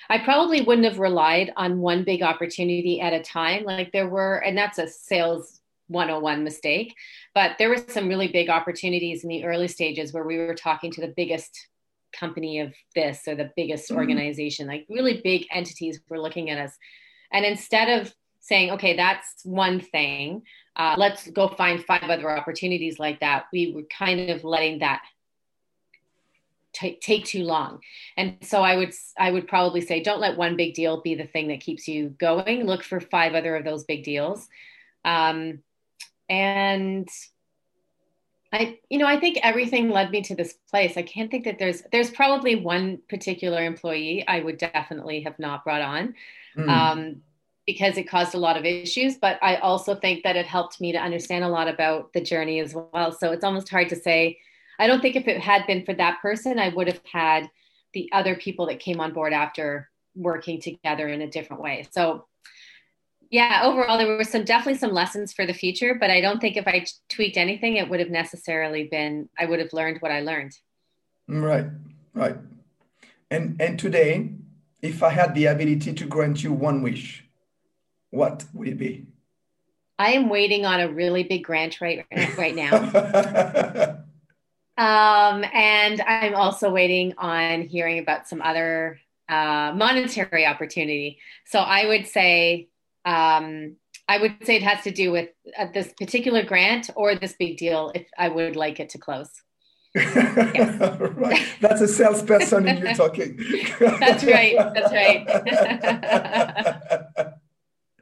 I 0.10 0.20
probably 0.20 0.62
wouldn't 0.62 0.86
have 0.86 1.00
relied 1.00 1.52
on 1.56 1.80
one 1.80 2.04
big 2.04 2.22
opportunity 2.22 3.02
at 3.02 3.14
a 3.14 3.24
time. 3.24 3.64
Like 3.64 3.92
there 3.92 4.08
were, 4.08 4.36
and 4.36 4.56
that's 4.56 4.78
a 4.78 4.88
sales 4.88 5.62
101 5.94 6.44
mistake, 6.44 6.94
but 7.34 7.56
there 7.58 7.70
were 7.70 7.84
some 7.88 8.10
really 8.10 8.28
big 8.28 8.50
opportunities 8.50 9.24
in 9.24 9.30
the 9.30 9.46
early 9.46 9.68
stages 9.68 10.12
where 10.12 10.26
we 10.26 10.38
were 10.38 10.56
talking 10.56 10.92
to 10.92 11.02
the 11.02 11.14
biggest 11.16 11.68
company 12.14 12.60
of 12.60 12.74
this 12.96 13.28
or 13.28 13.36
the 13.36 13.52
biggest 13.56 13.90
mm-hmm. 13.90 13.98
organization, 13.98 14.68
like 14.68 14.86
really 14.90 15.22
big 15.24 15.46
entities 15.52 16.00
were 16.10 16.20
looking 16.20 16.50
at 16.50 16.58
us. 16.58 16.78
And 17.32 17.46
instead 17.46 18.02
of 18.02 18.14
saying, 18.40 18.72
okay, 18.72 18.96
that's 18.96 19.42
one 19.44 19.80
thing, 19.80 20.44
uh, 20.76 20.96
let's 20.98 21.30
go 21.32 21.48
find 21.48 21.84
five 21.84 22.04
other 22.04 22.30
opportunities 22.30 23.00
like 23.00 23.20
that, 23.22 23.46
we 23.54 23.72
were 23.74 23.84
kind 23.84 24.30
of 24.30 24.44
letting 24.44 24.80
that 24.80 25.02
t- 26.74 27.00
take 27.02 27.26
too 27.26 27.44
long. 27.44 27.80
And 28.18 28.38
so 28.42 28.62
I 28.62 28.76
would 28.76 28.94
I 29.18 29.32
would 29.32 29.48
probably 29.48 29.82
say, 29.82 30.02
don't 30.02 30.20
let 30.20 30.38
one 30.38 30.58
big 30.58 30.74
deal 30.74 31.02
be 31.02 31.16
the 31.16 31.28
thing 31.28 31.48
that 31.50 31.62
keeps 31.62 31.88
you 31.88 32.10
going. 32.10 32.66
Look 32.66 32.84
for 32.84 33.00
five 33.00 33.34
other 33.34 33.56
of 33.56 33.64
those 33.64 33.86
big 33.86 34.04
deals. 34.04 34.48
Um, 35.06 35.60
and 36.30 37.08
I, 38.52 38.80
you 38.90 39.00
know, 39.00 39.08
I 39.08 39.20
think 39.20 39.40
everything 39.42 39.90
led 39.90 40.12
me 40.12 40.22
to 40.24 40.36
this 40.36 40.54
place. 40.70 40.96
I 40.96 41.02
can't 41.02 41.32
think 41.32 41.46
that 41.46 41.58
there's 41.58 41.82
there's 41.92 42.12
probably 42.12 42.56
one 42.56 43.00
particular 43.10 43.64
employee 43.64 44.24
I 44.28 44.42
would 44.42 44.58
definitely 44.58 45.22
have 45.22 45.40
not 45.40 45.64
brought 45.64 45.82
on. 45.82 46.14
Mm. 46.56 46.70
Um, 46.70 47.22
because 47.66 47.98
it 47.98 48.04
caused 48.04 48.36
a 48.36 48.38
lot 48.38 48.58
of 48.58 48.66
issues, 48.66 49.16
but 49.16 49.40
I 49.42 49.56
also 49.56 49.96
think 49.96 50.24
that 50.24 50.36
it 50.36 50.46
helped 50.46 50.82
me 50.82 50.92
to 50.92 50.98
understand 50.98 51.46
a 51.46 51.50
lot 51.50 51.70
about 51.70 52.12
the 52.12 52.22
journey 52.22 52.60
as 52.60 52.76
well. 52.76 53.12
So 53.14 53.32
it's 53.32 53.44
almost 53.44 53.70
hard 53.70 53.90
to 53.90 53.96
say. 53.96 54.38
I 54.80 54.88
don't 54.88 55.02
think 55.02 55.16
if 55.16 55.28
it 55.28 55.40
had 55.40 55.66
been 55.66 55.86
for 55.86 55.94
that 55.94 56.22
person, 56.22 56.60
I 56.60 56.70
would 56.70 56.88
have 56.88 57.00
had 57.10 57.50
the 57.94 58.10
other 58.12 58.36
people 58.36 58.66
that 58.66 58.80
came 58.80 59.00
on 59.00 59.14
board 59.14 59.32
after 59.32 59.90
working 60.16 60.60
together 60.60 61.08
in 61.08 61.22
a 61.22 61.30
different 61.30 61.62
way. 61.62 61.88
So 61.92 62.26
yeah, 63.34 63.62
overall, 63.64 63.98
there 63.98 64.16
were 64.16 64.24
some 64.24 64.44
definitely 64.44 64.78
some 64.78 64.92
lessons 64.92 65.34
for 65.34 65.48
the 65.48 65.56
future, 65.56 65.96
but 66.00 66.12
I 66.12 66.22
don't 66.22 66.40
think 66.40 66.56
if 66.56 66.68
I 66.68 66.86
tweaked 67.10 67.36
anything, 67.36 67.78
it 67.78 67.90
would 67.90 68.00
have 68.00 68.12
necessarily 68.12 68.84
been, 68.84 69.28
I 69.40 69.46
would 69.46 69.58
have 69.58 69.74
learned 69.74 69.98
what 70.02 70.12
I 70.12 70.22
learned. 70.22 70.52
Right, 71.28 71.66
right. 72.14 72.36
And, 73.32 73.60
and 73.60 73.80
today, 73.80 74.30
if 74.84 75.02
I 75.02 75.10
had 75.10 75.34
the 75.34 75.48
ability 75.48 75.94
to 75.94 76.06
grant 76.06 76.44
you 76.44 76.54
one 76.54 76.84
wish, 76.84 77.26
what 78.12 78.46
would 78.54 78.68
it 78.68 78.78
be? 78.78 79.08
I 79.98 80.12
am 80.12 80.30
waiting 80.30 80.68
on 80.68 80.80
a 80.80 80.92
really 80.92 81.24
big 81.24 81.44
grant 81.44 81.82
right, 81.82 82.06
right 82.38 82.56
now. 82.56 82.76
um, 84.78 85.44
and 85.52 86.02
I'm 86.02 86.36
also 86.36 86.70
waiting 86.70 87.16
on 87.18 87.64
hearing 87.64 87.98
about 87.98 88.28
some 88.28 88.44
other 88.44 89.00
uh, 89.28 89.74
monetary 89.76 90.46
opportunity. 90.46 91.18
So 91.46 91.58
I 91.58 91.88
would 91.88 92.06
say 92.06 92.70
um, 93.06 93.76
I 94.08 94.18
would 94.18 94.36
say 94.44 94.58
it 94.58 94.64
has 94.64 94.84
to 94.84 94.92
do 94.92 95.12
with 95.12 95.30
uh, 95.58 95.68
this 95.74 95.94
particular 95.94 96.44
grant 96.44 96.90
or 96.96 97.16
this 97.16 97.34
big 97.34 97.58
deal 97.58 97.92
if 97.96 98.08
I 98.18 98.30
would 98.30 98.56
like 98.56 98.80
it 98.80 98.90
to 98.90 98.98
close. 98.98 99.30
right. 99.96 101.46
That's 101.62 101.82
a 101.82 101.88
salesperson 101.88 102.68
in 102.68 102.78
you 102.78 102.96
talking. 102.96 103.38
that's 103.80 104.24
right. 104.24 104.56
That's 104.74 104.92
right. 104.92 105.28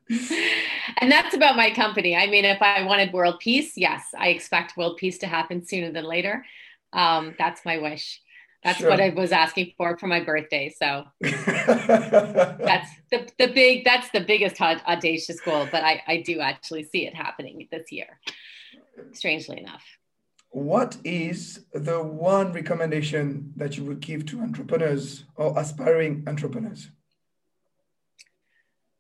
and 1.00 1.12
that's 1.12 1.36
about 1.36 1.58
my 1.58 1.70
company. 1.72 2.16
I 2.16 2.28
mean, 2.28 2.46
if 2.46 2.62
I 2.62 2.84
wanted 2.84 3.12
world 3.12 3.40
peace, 3.40 3.74
yes, 3.76 4.06
I 4.18 4.30
expect 4.30 4.78
world 4.78 4.98
peace 4.98 5.18
to 5.20 5.28
happen 5.28 5.66
sooner 5.66 5.92
than 5.92 6.06
later. 6.06 6.46
Um, 6.94 7.36
that's 7.38 7.66
my 7.66 7.78
wish. 7.78 8.22
That's 8.64 8.78
sure. 8.78 8.90
what 8.90 9.02
I 9.02 9.10
was 9.10 9.32
asking 9.32 9.74
for 9.76 9.98
for 9.98 10.08
my 10.08 10.20
birthday. 10.20 10.70
So 10.70 11.06
that's 11.20 12.90
the, 13.10 13.28
the 13.40 13.48
big, 13.48 13.84
that's 13.84 14.10
the 14.12 14.22
biggest 14.22 14.62
audacious 14.62 15.42
goal, 15.42 15.68
but 15.72 15.84
I, 15.84 16.02
I 16.08 16.18
do 16.18 16.40
actually 16.40 16.84
see 16.84 17.08
it 17.08 17.16
happening 17.16 17.68
this 17.72 17.92
year, 17.92 18.20
strangely 19.14 19.60
enough. 19.60 19.84
What 20.50 20.98
is 21.04 21.66
the 21.74 22.04
one 22.04 22.52
recommendation 22.52 23.54
that 23.56 23.78
you 23.78 23.86
would 23.86 24.02
give 24.02 24.26
to 24.28 24.42
entrepreneurs 24.42 25.24
or 25.36 25.58
aspiring 25.58 26.24
entrepreneurs? 26.28 26.90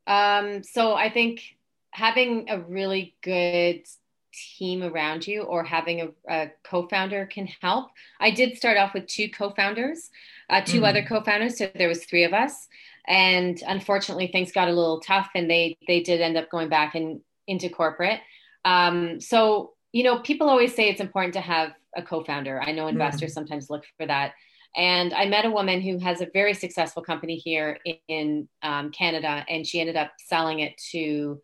Um, 0.08 0.64
so 0.64 0.94
I 0.96 1.10
think 1.10 1.44
having 1.92 2.50
a 2.50 2.60
really 2.60 3.16
good 3.22 3.86
team 4.34 4.84
around 4.84 5.28
you 5.28 5.42
or 5.44 5.64
having 5.64 6.02
a, 6.02 6.08
a, 6.30 6.52
co-founder 6.64 7.26
can 7.26 7.48
help 7.62 7.90
i 8.20 8.32
did 8.32 8.58
start 8.58 8.78
off 8.78 8.94
with 8.94 9.06
two 9.08 9.30
co-founders 9.30 10.10
uh, 10.50 10.62
2 10.62 10.82
mm. 10.82 10.88
other 10.88 11.04
co-founders 11.04 11.58
so 11.58 11.70
there 11.76 11.88
was 11.88 12.06
three 12.06 12.24
of 12.24 12.34
us 12.34 12.68
and 13.08 13.64
unfortunately 13.68 14.28
things 14.28 14.52
got 14.52 14.68
a 14.68 14.74
little 14.74 15.00
tough 15.00 15.30
and 15.36 15.50
they 15.50 15.78
they 15.88 16.02
did 16.02 16.22
end 16.22 16.38
up 16.38 16.50
going 16.50 16.70
back 16.70 16.96
and 16.96 17.22
into 17.48 17.70
corporate 17.70 18.20
um, 18.64 19.20
so 19.20 19.74
you 19.92 20.04
know 20.04 20.20
people 20.20 20.50
always 20.50 20.74
say 20.76 20.90
it's 20.90 21.02
important 21.02 21.34
to 21.34 21.42
have 21.42 21.74
a 21.96 22.02
co-founder 22.02 22.62
i 22.62 22.72
know 22.72 22.86
mm. 22.86 22.90
investors 22.90 23.32
mm. 23.32 23.36
sometimes 23.36 23.70
look 23.70 23.84
for 23.98 24.06
that 24.06 24.34
and 24.76 25.14
i 25.14 25.26
met 25.26 25.46
a 25.46 25.52
woman 25.52 25.82
who 25.82 25.98
has 25.98 26.22
a 26.22 26.28
very 26.34 26.54
successful 26.54 27.04
company 27.04 27.36
here 27.36 27.80
in, 27.84 27.98
in 28.08 28.50
um, 28.64 28.92
canada 28.92 29.46
and 29.50 29.68
she 29.68 29.80
ended 29.82 29.98
up 29.98 30.12
selling 30.18 30.60
it 30.60 30.78
to 30.78 31.42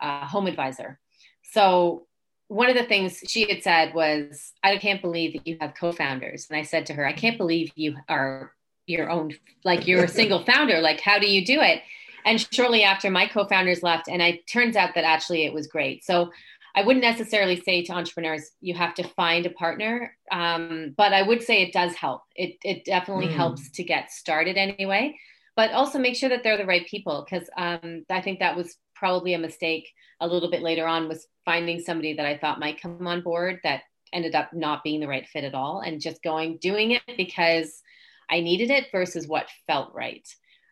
uh, 0.00 0.26
HomeAdvisor 0.26 0.96
so 1.42 2.06
one 2.48 2.68
of 2.68 2.76
the 2.76 2.84
things 2.84 3.20
she 3.26 3.48
had 3.48 3.62
said 3.62 3.94
was, 3.94 4.52
I 4.62 4.76
can't 4.76 5.00
believe 5.00 5.32
that 5.32 5.46
you 5.46 5.56
have 5.60 5.74
co 5.74 5.92
founders. 5.92 6.46
And 6.50 6.58
I 6.58 6.62
said 6.62 6.86
to 6.86 6.94
her, 6.94 7.06
I 7.06 7.12
can't 7.12 7.38
believe 7.38 7.72
you 7.74 7.96
are 8.08 8.52
your 8.86 9.10
own, 9.10 9.32
like 9.64 9.86
you're 9.86 10.04
a 10.04 10.08
single 10.20 10.44
founder. 10.44 10.80
Like, 10.80 11.00
how 11.00 11.18
do 11.18 11.30
you 11.30 11.44
do 11.44 11.60
it? 11.60 11.82
And 12.26 12.40
shortly 12.52 12.82
after, 12.82 13.10
my 13.10 13.26
co 13.26 13.46
founders 13.46 13.82
left. 13.82 14.08
And 14.08 14.20
it 14.20 14.46
turns 14.46 14.76
out 14.76 14.94
that 14.94 15.04
actually 15.04 15.44
it 15.44 15.52
was 15.52 15.66
great. 15.66 16.04
So 16.04 16.30
I 16.74 16.82
wouldn't 16.82 17.04
necessarily 17.04 17.60
say 17.60 17.82
to 17.84 17.92
entrepreneurs, 17.92 18.50
you 18.60 18.74
have 18.74 18.94
to 18.94 19.04
find 19.04 19.46
a 19.46 19.50
partner. 19.50 20.16
Um, 20.32 20.92
but 20.96 21.12
I 21.12 21.22
would 21.22 21.42
say 21.42 21.62
it 21.62 21.72
does 21.72 21.94
help. 21.94 22.22
It, 22.34 22.56
it 22.64 22.84
definitely 22.84 23.28
mm. 23.28 23.34
helps 23.34 23.70
to 23.70 23.84
get 23.84 24.10
started 24.10 24.56
anyway. 24.56 25.16
But 25.56 25.70
also 25.70 26.00
make 26.00 26.16
sure 26.16 26.28
that 26.30 26.42
they're 26.42 26.56
the 26.56 26.66
right 26.66 26.84
people 26.86 27.24
because 27.24 27.48
um, 27.56 28.04
I 28.10 28.20
think 28.20 28.40
that 28.40 28.56
was 28.56 28.76
probably 28.96 29.34
a 29.34 29.38
mistake 29.38 29.88
a 30.20 30.26
little 30.26 30.50
bit 30.50 30.62
later 30.62 30.86
on 30.86 31.08
was 31.08 31.26
finding 31.44 31.80
somebody 31.80 32.14
that 32.14 32.26
I 32.26 32.38
thought 32.38 32.60
might 32.60 32.80
come 32.80 33.06
on 33.06 33.20
board 33.22 33.60
that 33.64 33.82
ended 34.12 34.34
up 34.34 34.52
not 34.52 34.84
being 34.84 35.00
the 35.00 35.08
right 35.08 35.26
fit 35.26 35.44
at 35.44 35.54
all 35.54 35.80
and 35.80 36.00
just 36.00 36.22
going 36.22 36.58
doing 36.58 36.92
it 36.92 37.02
because 37.16 37.82
I 38.30 38.40
needed 38.40 38.70
it 38.70 38.86
versus 38.92 39.26
what 39.26 39.48
felt 39.66 39.94
right. 39.94 40.26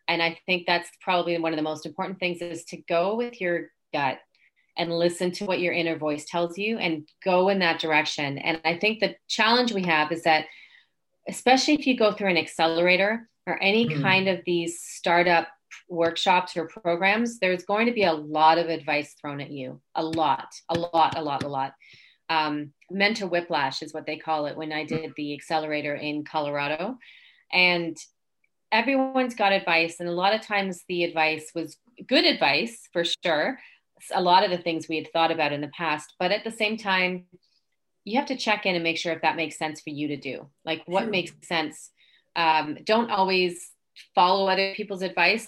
And 0.07 0.21
I 0.21 0.39
think 0.45 0.65
that's 0.65 0.89
probably 1.01 1.37
one 1.37 1.53
of 1.53 1.57
the 1.57 1.63
most 1.63 1.85
important 1.85 2.19
things 2.19 2.41
is 2.41 2.65
to 2.65 2.77
go 2.77 3.15
with 3.15 3.39
your 3.39 3.69
gut 3.93 4.19
and 4.77 4.91
listen 4.91 5.31
to 5.31 5.45
what 5.45 5.59
your 5.59 5.73
inner 5.73 5.97
voice 5.97 6.25
tells 6.25 6.57
you 6.57 6.77
and 6.77 7.07
go 7.23 7.49
in 7.49 7.59
that 7.59 7.79
direction. 7.79 8.37
And 8.39 8.59
I 8.65 8.77
think 8.77 8.99
the 8.99 9.15
challenge 9.27 9.71
we 9.71 9.83
have 9.83 10.11
is 10.11 10.23
that 10.23 10.45
especially 11.27 11.75
if 11.75 11.85
you 11.85 11.95
go 11.95 12.11
through 12.11 12.29
an 12.29 12.37
accelerator 12.37 13.29
or 13.45 13.61
any 13.61 13.87
mm. 13.87 14.01
kind 14.01 14.27
of 14.27 14.39
these 14.45 14.81
startup 14.81 15.47
workshops 15.89 16.55
or 16.57 16.67
programs, 16.67 17.39
there's 17.39 17.63
going 17.63 17.87
to 17.87 17.93
be 17.93 18.03
a 18.03 18.13
lot 18.13 18.57
of 18.57 18.67
advice 18.67 19.13
thrown 19.19 19.41
at 19.41 19.51
you. 19.51 19.81
A 19.95 20.03
lot, 20.03 20.47
a 20.69 20.75
lot, 20.75 21.17
a 21.17 21.21
lot, 21.21 21.43
a 21.43 21.47
lot. 21.47 21.73
Um, 22.29 22.71
mentor 22.89 23.27
whiplash 23.27 23.81
is 23.81 23.93
what 23.93 24.05
they 24.05 24.17
call 24.17 24.45
it 24.45 24.57
when 24.57 24.71
I 24.71 24.85
did 24.85 25.11
the 25.15 25.33
accelerator 25.33 25.95
in 25.95 26.23
Colorado. 26.23 26.97
And 27.51 27.97
everyone's 28.71 29.35
got 29.35 29.53
advice. 29.53 29.99
And 29.99 30.09
a 30.09 30.13
lot 30.13 30.33
of 30.33 30.41
times 30.41 30.83
the 30.87 31.03
advice 31.03 31.51
was 31.53 31.77
good 32.07 32.25
advice 32.25 32.87
for 32.91 33.03
sure. 33.03 33.59
A 34.13 34.21
lot 34.21 34.43
of 34.43 34.51
the 34.51 34.57
things 34.57 34.87
we 34.87 34.97
had 34.97 35.11
thought 35.13 35.31
about 35.31 35.53
in 35.53 35.61
the 35.61 35.69
past. 35.69 36.13
But 36.19 36.31
at 36.31 36.43
the 36.43 36.51
same 36.51 36.77
time, 36.77 37.25
you 38.03 38.17
have 38.17 38.27
to 38.27 38.35
check 38.35 38.65
in 38.65 38.75
and 38.75 38.83
make 38.83 38.97
sure 38.97 39.13
if 39.13 39.21
that 39.21 39.35
makes 39.35 39.57
sense 39.57 39.81
for 39.81 39.91
you 39.91 40.09
to 40.09 40.17
do. 40.17 40.49
Like 40.65 40.83
what 40.87 41.09
makes 41.09 41.31
sense. 41.47 41.91
Um, 42.35 42.77
don't 42.83 43.11
always 43.11 43.69
follow 44.15 44.47
other 44.47 44.73
people's 44.75 45.03
advice 45.03 45.47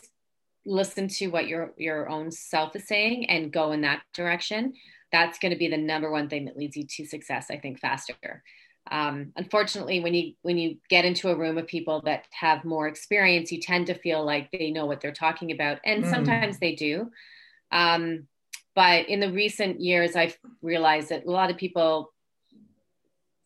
listen 0.66 1.08
to 1.08 1.28
what 1.28 1.48
your 1.48 1.74
your 1.78 2.10
own 2.10 2.32
self 2.32 2.76
is 2.76 2.88
saying 2.88 3.30
and 3.30 3.52
go 3.52 3.72
in 3.72 3.82
that 3.82 4.02
direction 4.14 4.74
that's 5.12 5.40
going 5.40 5.52
to 5.52 5.58
be 5.58 5.68
the 5.68 5.78
number 5.78 6.12
one 6.12 6.28
thing 6.28 6.46
that 6.46 6.58
leads 6.58 6.76
you 6.76 6.86
to 6.86 7.06
success 7.06 7.48
i 7.50 7.58
think 7.58 7.80
faster 7.80 8.44
um, 8.92 9.32
unfortunately 9.36 10.00
when 10.00 10.14
you 10.14 10.34
when 10.44 10.58
you 10.58 10.78
get 10.90 11.06
into 11.06 11.30
a 11.30 11.36
room 11.36 11.58
of 11.58 11.66
people 11.66 12.02
that 12.06 12.26
have 12.32 12.64
more 12.64 12.88
experience 12.88 13.52
you 13.52 13.60
tend 13.60 13.88
to 13.88 13.96
feel 13.96 14.24
like 14.24 14.52
they 14.52 14.70
know 14.70 14.86
what 14.86 15.02
they're 15.02 15.12
talking 15.12 15.52
about 15.52 15.80
and 15.86 16.04
mm. 16.04 16.10
sometimes 16.10 16.60
they 16.60 16.76
do 16.76 17.10
um, 17.72 18.28
but 18.76 19.10
in 19.10 19.20
the 19.20 19.32
recent 19.32 19.82
years 19.82 20.16
i've 20.16 20.38
realized 20.62 21.10
that 21.10 21.26
a 21.26 21.32
lot 21.32 21.50
of 21.50 21.58
people 21.58 22.12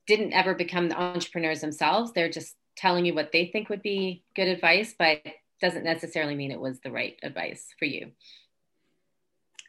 didn't 0.09 0.33
ever 0.33 0.55
become 0.55 0.89
the 0.89 0.99
entrepreneurs 0.99 1.61
themselves. 1.61 2.11
They're 2.11 2.31
just 2.31 2.55
telling 2.75 3.05
you 3.05 3.13
what 3.13 3.31
they 3.31 3.45
think 3.45 3.69
would 3.69 3.83
be 3.83 4.23
good 4.35 4.47
advice, 4.47 4.95
but 4.97 5.21
doesn't 5.61 5.83
necessarily 5.83 6.35
mean 6.35 6.51
it 6.51 6.59
was 6.59 6.79
the 6.79 6.91
right 6.91 7.17
advice 7.23 7.65
for 7.77 7.85
you. 7.85 8.11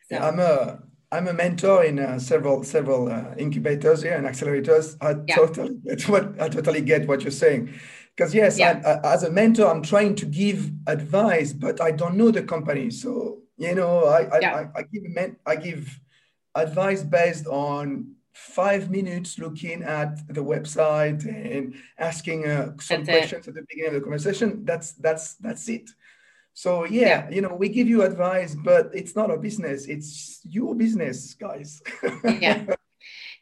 So. 0.09 0.17
Yeah, 0.17 0.29
I'm 0.29 0.41
a 0.41 0.83
I'm 1.13 1.29
a 1.29 1.33
mentor 1.33 1.85
in 1.85 1.99
uh, 1.99 2.19
several 2.19 2.63
several 2.65 3.11
uh, 3.11 3.35
incubators 3.37 4.03
here 4.03 4.15
and 4.15 4.27
accelerators. 4.27 4.97
I 5.01 5.17
yeah. 5.27 5.37
totally 5.37 5.77
get 5.85 6.09
what 6.09 6.41
I 6.41 6.49
totally 6.49 6.81
get 6.81 7.09
what 7.09 7.23
you're 7.23 7.31
saying, 7.31 7.75
because 8.17 8.35
yes, 8.35 8.59
yeah. 8.59 8.81
I, 8.85 9.09
I, 9.09 9.15
as 9.15 9.23
a 9.25 9.31
mentor, 9.31 9.67
I'm 9.67 9.83
trying 9.83 10.15
to 10.17 10.27
give 10.27 10.71
advice, 10.87 11.53
but 11.53 11.81
I 11.81 11.91
don't 11.91 12.17
know 12.17 12.31
the 12.31 12.43
company, 12.43 12.91
so 12.91 13.43
you 13.57 13.75
know, 13.75 14.05
I 14.05 14.21
I, 14.23 14.39
yeah. 14.41 14.55
I, 14.55 14.81
I 14.81 14.83
give 14.83 15.37
I 15.47 15.57
give 15.57 16.01
advice 16.55 17.03
based 17.03 17.47
on 17.47 18.15
five 18.33 18.91
minutes 18.91 19.39
looking 19.39 19.83
at 19.83 20.27
the 20.29 20.43
website 20.43 21.25
and 21.27 21.75
asking 21.99 22.47
uh, 22.47 22.73
some 22.81 23.05
that's 23.05 23.19
questions 23.19 23.47
it. 23.47 23.51
at 23.51 23.55
the 23.55 23.67
beginning 23.69 23.89
of 23.89 23.95
the 23.95 24.01
conversation. 24.01 24.65
That's 24.65 24.93
that's 24.93 25.35
that's 25.35 25.69
it. 25.69 25.91
So 26.53 26.85
yeah, 26.85 27.01
yeah, 27.01 27.31
you 27.31 27.41
know, 27.41 27.55
we 27.55 27.69
give 27.69 27.89
you 27.89 28.03
advice, 28.03 28.55
but 28.55 28.91
it's 28.93 29.17
not 29.17 29.31
a 29.31 29.37
business. 29.37 29.87
It's 29.87 30.41
your 30.45 30.75
business, 30.75 31.35
guys. 31.35 31.83
yeah. 32.25 32.65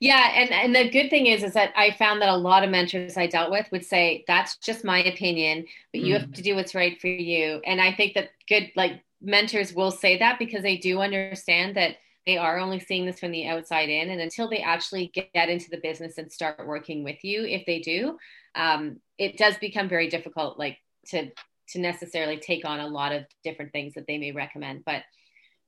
Yeah, 0.00 0.30
and 0.36 0.50
and 0.52 0.76
the 0.76 0.90
good 0.90 1.10
thing 1.10 1.26
is 1.26 1.42
is 1.42 1.54
that 1.54 1.72
I 1.76 1.90
found 1.90 2.22
that 2.22 2.28
a 2.28 2.36
lot 2.36 2.62
of 2.62 2.70
mentors 2.70 3.16
I 3.16 3.26
dealt 3.26 3.50
with 3.50 3.66
would 3.72 3.84
say 3.84 4.24
that's 4.28 4.56
just 4.58 4.84
my 4.84 5.02
opinion, 5.02 5.66
but 5.92 6.02
you 6.02 6.14
mm. 6.14 6.20
have 6.20 6.32
to 6.34 6.42
do 6.42 6.54
what's 6.54 6.74
right 6.74 7.00
for 7.00 7.08
you. 7.08 7.60
And 7.66 7.80
I 7.80 7.92
think 7.92 8.14
that 8.14 8.30
good 8.48 8.70
like 8.76 9.02
mentors 9.20 9.74
will 9.74 9.90
say 9.90 10.18
that 10.18 10.38
because 10.38 10.62
they 10.62 10.76
do 10.76 11.00
understand 11.00 11.76
that 11.76 11.96
they 12.28 12.36
are 12.36 12.58
only 12.58 12.78
seeing 12.78 13.06
this 13.06 13.18
from 13.18 13.30
the 13.30 13.46
outside 13.46 13.88
in 13.88 14.10
and 14.10 14.20
until 14.20 14.50
they 14.50 14.58
actually 14.58 15.10
get 15.14 15.48
into 15.48 15.70
the 15.70 15.80
business 15.82 16.18
and 16.18 16.30
start 16.30 16.66
working 16.66 17.02
with 17.02 17.24
you 17.24 17.42
if 17.44 17.64
they 17.64 17.80
do 17.80 18.18
um, 18.54 19.00
it 19.16 19.38
does 19.38 19.56
become 19.58 19.88
very 19.88 20.08
difficult 20.08 20.58
like 20.58 20.76
to 21.06 21.30
to 21.70 21.80
necessarily 21.80 22.36
take 22.36 22.66
on 22.66 22.80
a 22.80 22.86
lot 22.86 23.12
of 23.12 23.24
different 23.42 23.72
things 23.72 23.94
that 23.94 24.06
they 24.06 24.18
may 24.18 24.32
recommend 24.32 24.84
but 24.84 25.02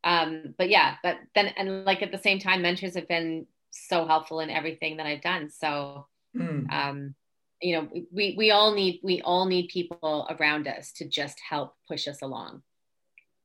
um 0.05 0.55
but 0.59 0.69
yeah 0.69 0.97
but 1.03 1.17
then 1.35 1.47
and 1.57 1.87
like 1.87 2.03
at 2.03 2.13
the 2.13 2.19
same 2.19 2.39
time 2.39 2.61
mentors 2.61 2.95
have 2.95 3.09
been 3.09 3.47
so 3.71 4.07
helpful 4.07 4.41
in 4.41 4.51
everything 4.51 4.99
that 4.99 5.07
i've 5.07 5.23
done 5.23 5.49
so 5.51 6.07
mm. 6.37 6.71
um 6.71 7.15
you 7.63 7.75
know 7.75 7.89
we 8.13 8.35
we 8.37 8.51
all 8.51 8.75
need 8.75 9.01
we 9.03 9.21
all 9.23 9.47
need 9.47 9.69
people 9.69 10.27
around 10.39 10.69
us 10.69 10.93
to 10.93 11.09
just 11.09 11.39
help 11.49 11.75
push 11.89 12.07
us 12.07 12.23
along 12.23 12.63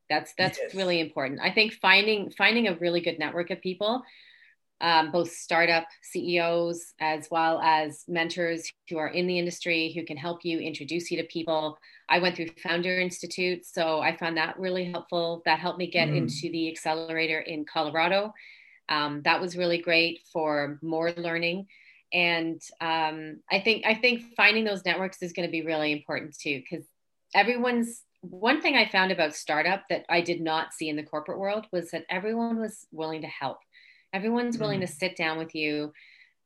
that's 0.09 0.33
that's 0.37 0.59
yes. 0.61 0.75
really 0.75 0.99
important. 0.99 1.39
I 1.41 1.51
think 1.51 1.73
finding 1.73 2.31
finding 2.31 2.67
a 2.67 2.75
really 2.75 3.01
good 3.01 3.19
network 3.19 3.49
of 3.49 3.61
people, 3.61 4.03
um, 4.81 5.11
both 5.11 5.31
startup 5.31 5.85
CEOs 6.03 6.93
as 6.99 7.27
well 7.31 7.59
as 7.61 8.03
mentors 8.07 8.71
who 8.89 8.97
are 8.97 9.07
in 9.07 9.27
the 9.27 9.39
industry 9.39 9.93
who 9.93 10.05
can 10.05 10.17
help 10.17 10.43
you 10.43 10.59
introduce 10.59 11.11
you 11.11 11.21
to 11.21 11.27
people. 11.27 11.77
I 12.07 12.19
went 12.19 12.35
through 12.35 12.49
Founder 12.61 12.99
Institute, 12.99 13.65
so 13.65 13.99
I 13.99 14.15
found 14.15 14.37
that 14.37 14.59
really 14.59 14.91
helpful. 14.91 15.41
That 15.45 15.59
helped 15.59 15.79
me 15.79 15.89
get 15.89 16.09
mm. 16.09 16.17
into 16.17 16.51
the 16.51 16.69
accelerator 16.69 17.39
in 17.39 17.65
Colorado. 17.65 18.33
Um, 18.89 19.21
that 19.23 19.41
was 19.41 19.57
really 19.57 19.79
great 19.79 20.21
for 20.31 20.77
more 20.83 21.11
learning 21.11 21.67
and 22.15 22.61
um, 22.79 23.41
I 23.51 23.59
think 23.59 23.85
I 23.85 23.93
think 23.93 24.35
finding 24.37 24.63
those 24.63 24.85
networks 24.85 25.21
is 25.21 25.33
going 25.33 25.47
to 25.47 25.51
be 25.51 25.65
really 25.65 25.91
important 25.91 26.37
too 26.37 26.61
because 26.61 26.85
everyone's 27.33 28.03
one 28.29 28.61
thing 28.61 28.75
I 28.75 28.89
found 28.89 29.11
about 29.11 29.35
startup 29.35 29.83
that 29.89 30.05
I 30.09 30.21
did 30.21 30.41
not 30.41 30.73
see 30.73 30.89
in 30.89 30.95
the 30.95 31.03
corporate 31.03 31.39
world 31.39 31.67
was 31.71 31.91
that 31.91 32.05
everyone 32.09 32.59
was 32.59 32.87
willing 32.91 33.21
to 33.21 33.27
help. 33.27 33.59
Everyone's 34.13 34.57
willing 34.57 34.79
mm. 34.79 34.87
to 34.87 34.91
sit 34.91 35.15
down 35.15 35.37
with 35.37 35.55
you. 35.55 35.91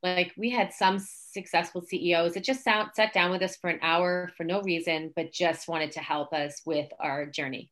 Like 0.02 0.34
we 0.38 0.50
had 0.50 0.74
some 0.74 0.98
successful 1.00 1.82
CEOs 1.82 2.34
that 2.34 2.44
just 2.44 2.64
sat, 2.64 2.96
sat 2.96 3.14
down 3.14 3.32
with 3.32 3.42
us 3.42 3.58
for 3.58 3.70
an 3.70 3.80
hour 3.82 4.32
for 4.38 4.44
no 4.44 4.62
reason, 4.62 5.12
but 5.16 5.32
just 5.32 5.68
wanted 5.68 5.92
to 5.94 6.00
help 6.00 6.34
us 6.34 6.62
with 6.66 6.90
our 7.00 7.26
journey. 7.26 7.70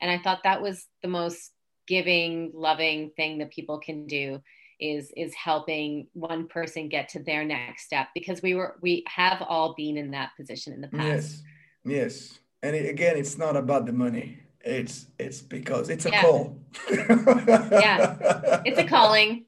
And 0.00 0.10
I 0.10 0.18
thought 0.18 0.42
that 0.44 0.62
was 0.62 0.86
the 1.02 1.08
most 1.08 1.52
giving, 1.86 2.50
loving 2.54 3.10
thing 3.16 3.38
that 3.38 3.52
people 3.52 3.78
can 3.78 4.06
do 4.06 4.40
is 4.80 5.12
is 5.16 5.32
helping 5.34 6.08
one 6.12 6.48
person 6.48 6.88
get 6.88 7.10
to 7.10 7.22
their 7.22 7.44
next 7.44 7.84
step 7.84 8.08
because 8.14 8.42
we 8.42 8.54
were 8.54 8.76
we 8.82 9.04
have 9.06 9.40
all 9.40 9.74
been 9.74 9.96
in 9.96 10.10
that 10.10 10.30
position 10.36 10.72
in 10.72 10.80
the 10.80 10.88
past. 10.88 11.42
Yes. 11.84 12.30
Yes 12.30 12.38
and 12.62 12.76
it, 12.76 12.88
again 12.88 13.16
it's 13.16 13.38
not 13.38 13.56
about 13.56 13.86
the 13.86 13.92
money. 13.92 14.38
It's 14.64 15.06
it's 15.18 15.40
because 15.40 15.88
it's 15.90 16.06
a 16.06 16.10
yeah. 16.10 16.22
call. 16.22 16.58
Yeah. 16.90 18.62
It's 18.64 18.78
a 18.78 18.84
calling. 18.84 19.46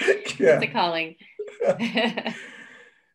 Yeah. 0.00 0.06
it's 0.38 0.64
a 0.64 0.68
calling. 0.68 1.16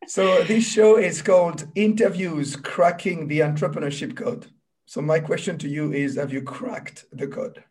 So 0.07 0.43
this 0.43 0.67
show 0.67 0.97
is 0.97 1.21
called 1.21 1.67
interviews 1.75 2.55
cracking 2.55 3.27
the 3.27 3.39
entrepreneurship 3.41 4.17
code. 4.17 4.47
So 4.85 5.01
my 5.01 5.19
question 5.19 5.57
to 5.59 5.69
you 5.69 5.93
is 5.93 6.15
have 6.15 6.33
you 6.33 6.41
cracked 6.41 7.05
the 7.11 7.27
code? 7.27 7.63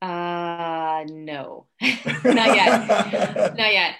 Uh 0.00 1.04
no. 1.08 1.66
Not 1.80 2.56
yet. 2.56 3.56
Not 3.56 3.72
yet. 3.72 3.94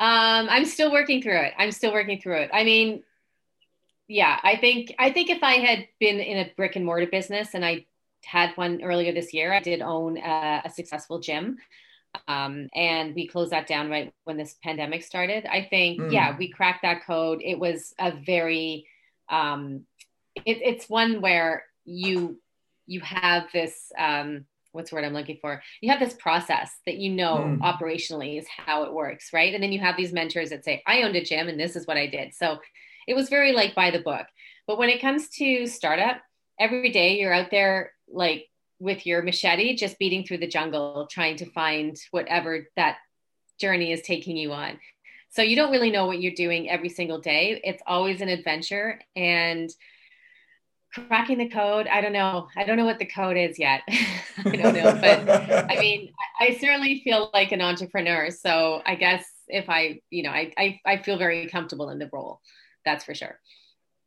Um 0.00 0.48
i'm 0.48 0.64
still 0.64 0.92
working 0.92 1.22
through 1.22 1.40
it. 1.40 1.54
I'm 1.58 1.72
still 1.72 1.92
working 1.92 2.20
through 2.20 2.42
it. 2.42 2.50
I 2.52 2.62
mean 2.62 3.02
yeah, 4.08 4.40
I 4.42 4.56
think 4.56 4.94
I 4.98 5.12
think 5.12 5.28
if 5.30 5.42
I 5.42 5.54
had 5.54 5.86
been 6.00 6.18
in 6.18 6.38
a 6.38 6.50
brick 6.56 6.76
and 6.76 6.84
mortar 6.84 7.06
business 7.06 7.54
and 7.54 7.64
I 7.64 7.86
had 8.24 8.56
one 8.56 8.82
earlier 8.82 9.12
this 9.12 9.32
year, 9.34 9.52
I 9.52 9.60
did 9.60 9.82
own 9.82 10.16
a, 10.16 10.62
a 10.64 10.70
successful 10.70 11.20
gym. 11.20 11.58
Um, 12.26 12.68
and 12.74 13.14
we 13.14 13.28
closed 13.28 13.52
that 13.52 13.66
down 13.66 13.90
right 13.90 14.12
when 14.24 14.38
this 14.38 14.56
pandemic 14.64 15.02
started. 15.02 15.44
I 15.46 15.66
think, 15.68 16.00
mm. 16.00 16.10
yeah, 16.10 16.36
we 16.36 16.48
cracked 16.48 16.82
that 16.82 17.04
code. 17.04 17.42
It 17.44 17.58
was 17.58 17.94
a 17.98 18.12
very, 18.12 18.86
um, 19.28 19.84
it, 20.34 20.58
it's 20.62 20.88
one 20.88 21.20
where 21.20 21.64
you 21.84 22.40
you 22.86 23.00
have 23.00 23.44
this 23.52 23.92
um, 23.98 24.46
what's 24.72 24.90
the 24.90 24.96
word 24.96 25.04
I'm 25.04 25.12
looking 25.12 25.38
for? 25.40 25.62
You 25.80 25.90
have 25.90 26.00
this 26.00 26.14
process 26.14 26.70
that 26.86 26.96
you 26.96 27.10
know 27.10 27.36
mm. 27.36 27.58
operationally 27.60 28.38
is 28.38 28.46
how 28.48 28.84
it 28.84 28.92
works, 28.92 29.32
right? 29.32 29.52
And 29.52 29.62
then 29.62 29.72
you 29.72 29.80
have 29.80 29.96
these 29.96 30.12
mentors 30.12 30.50
that 30.50 30.64
say, 30.64 30.82
I 30.86 31.02
owned 31.02 31.16
a 31.16 31.24
gym 31.24 31.48
and 31.48 31.60
this 31.60 31.76
is 31.76 31.86
what 31.86 31.96
I 31.96 32.06
did. 32.06 32.34
So 32.34 32.58
it 33.08 33.16
was 33.16 33.30
very 33.30 33.52
like 33.52 33.74
by 33.74 33.90
the 33.90 33.98
book. 33.98 34.26
But 34.66 34.78
when 34.78 34.90
it 34.90 35.00
comes 35.00 35.30
to 35.30 35.66
startup, 35.66 36.18
every 36.60 36.90
day 36.90 37.18
you're 37.18 37.32
out 37.32 37.50
there 37.50 37.92
like 38.06 38.46
with 38.78 39.06
your 39.06 39.22
machete, 39.22 39.74
just 39.74 39.98
beating 39.98 40.24
through 40.24 40.38
the 40.38 40.46
jungle, 40.46 41.08
trying 41.10 41.36
to 41.36 41.46
find 41.46 41.96
whatever 42.10 42.68
that 42.76 42.98
journey 43.58 43.92
is 43.92 44.02
taking 44.02 44.36
you 44.36 44.52
on. 44.52 44.78
So 45.30 45.42
you 45.42 45.56
don't 45.56 45.72
really 45.72 45.90
know 45.90 46.06
what 46.06 46.20
you're 46.20 46.34
doing 46.34 46.68
every 46.68 46.90
single 46.90 47.18
day. 47.18 47.60
It's 47.64 47.82
always 47.86 48.20
an 48.20 48.28
adventure 48.28 49.00
and 49.16 49.70
cracking 51.06 51.36
the 51.36 51.48
code 51.48 51.86
i 51.86 52.00
don't 52.00 52.14
know 52.14 52.48
i 52.56 52.64
don't 52.64 52.78
know 52.78 52.86
what 52.86 52.98
the 52.98 53.04
code 53.04 53.36
is 53.36 53.58
yet 53.58 53.82
i 53.88 54.56
don't 54.56 54.74
know 54.74 54.98
but 55.00 55.70
i 55.70 55.76
mean 55.80 56.10
i 56.40 56.56
certainly 56.58 57.02
feel 57.04 57.30
like 57.34 57.52
an 57.52 57.60
entrepreneur 57.60 58.30
so 58.30 58.80
i 58.86 58.94
guess 58.94 59.22
if 59.48 59.68
i 59.68 60.00
you 60.10 60.22
know 60.22 60.30
I, 60.30 60.50
I 60.56 60.80
i 60.86 60.96
feel 61.02 61.18
very 61.18 61.46
comfortable 61.48 61.90
in 61.90 61.98
the 61.98 62.08
role 62.10 62.40
that's 62.84 63.04
for 63.04 63.14
sure. 63.14 63.38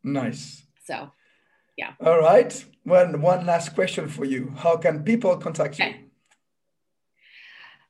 Nice. 0.03 0.63
So, 0.85 1.11
yeah. 1.77 1.93
All 1.99 2.19
right. 2.19 2.65
One 2.83 3.21
one 3.21 3.45
last 3.45 3.75
question 3.75 4.07
for 4.07 4.25
you. 4.25 4.53
How 4.57 4.77
can 4.77 5.03
people 5.03 5.37
contact 5.37 5.79
you? 5.79 5.93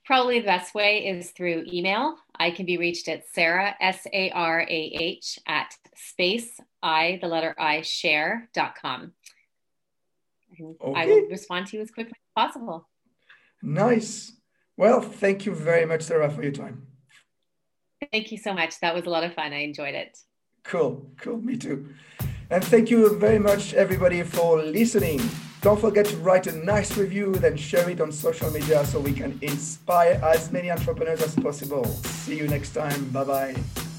Probably 0.06 0.40
the 0.40 0.46
best 0.46 0.74
way 0.74 1.08
is 1.08 1.32
through 1.32 1.66
email. 1.72 2.18
I 2.38 2.52
can 2.52 2.66
be 2.66 2.78
reached 2.78 3.08
at 3.08 3.28
Sarah, 3.30 3.76
S 3.80 4.06
A 4.12 4.32
R 4.32 4.62
A 4.62 4.66
H, 4.68 5.40
at 5.48 5.74
space, 5.96 6.60
I, 6.82 7.20
the 7.22 7.28
letter 7.28 7.56
I, 7.58 7.82
share.com. 7.82 9.14
Okay. 10.60 11.00
I 11.00 11.06
will 11.06 11.28
respond 11.30 11.68
to 11.68 11.78
you 11.78 11.84
as 11.84 11.92
quickly 11.92 12.14
as 12.14 12.44
possible. 12.44 12.90
Nice. 13.62 14.34
Well, 14.76 15.02
thank 15.02 15.46
you 15.46 15.54
very 15.54 15.86
much, 15.86 16.02
Sarah, 16.02 16.30
for 16.30 16.42
your 16.42 16.52
time. 16.52 16.88
Thank 18.12 18.32
you 18.32 18.38
so 18.38 18.54
much. 18.54 18.80
That 18.80 18.96
was 18.96 19.06
a 19.06 19.10
lot 19.10 19.24
of 19.24 19.34
fun. 19.34 19.54
I 19.54 19.60
enjoyed 19.60 19.96
it. 19.96 20.18
Cool, 20.64 21.06
cool, 21.20 21.38
me 21.38 21.58
too. 21.58 21.94
And 22.50 22.64
thank 22.64 22.90
you 22.90 23.18
very 23.18 23.40
much, 23.40 23.74
everybody, 23.74 24.24
for 24.24 24.62
listening. 24.62 25.22
Don't 25.62 25.80
forget 25.80 26.06
to 26.08 26.18
write 26.18 26.48
a 26.48 26.52
nice 26.66 26.98
review, 26.98 27.34
then 27.36 27.56
share 27.56 27.88
it 27.90 28.02
on 28.02 28.12
social 28.12 28.50
media 28.52 28.84
so 28.86 29.00
we 29.00 29.14
can 29.14 29.38
inspire 29.42 30.20
as 30.24 30.52
many 30.52 30.72
entrepreneurs 30.72 31.22
as 31.22 31.36
possible. 31.36 31.86
See 31.86 32.38
you 32.38 32.48
next 32.48 32.74
time. 32.74 33.10
Bye 33.10 33.24
bye. 33.24 33.91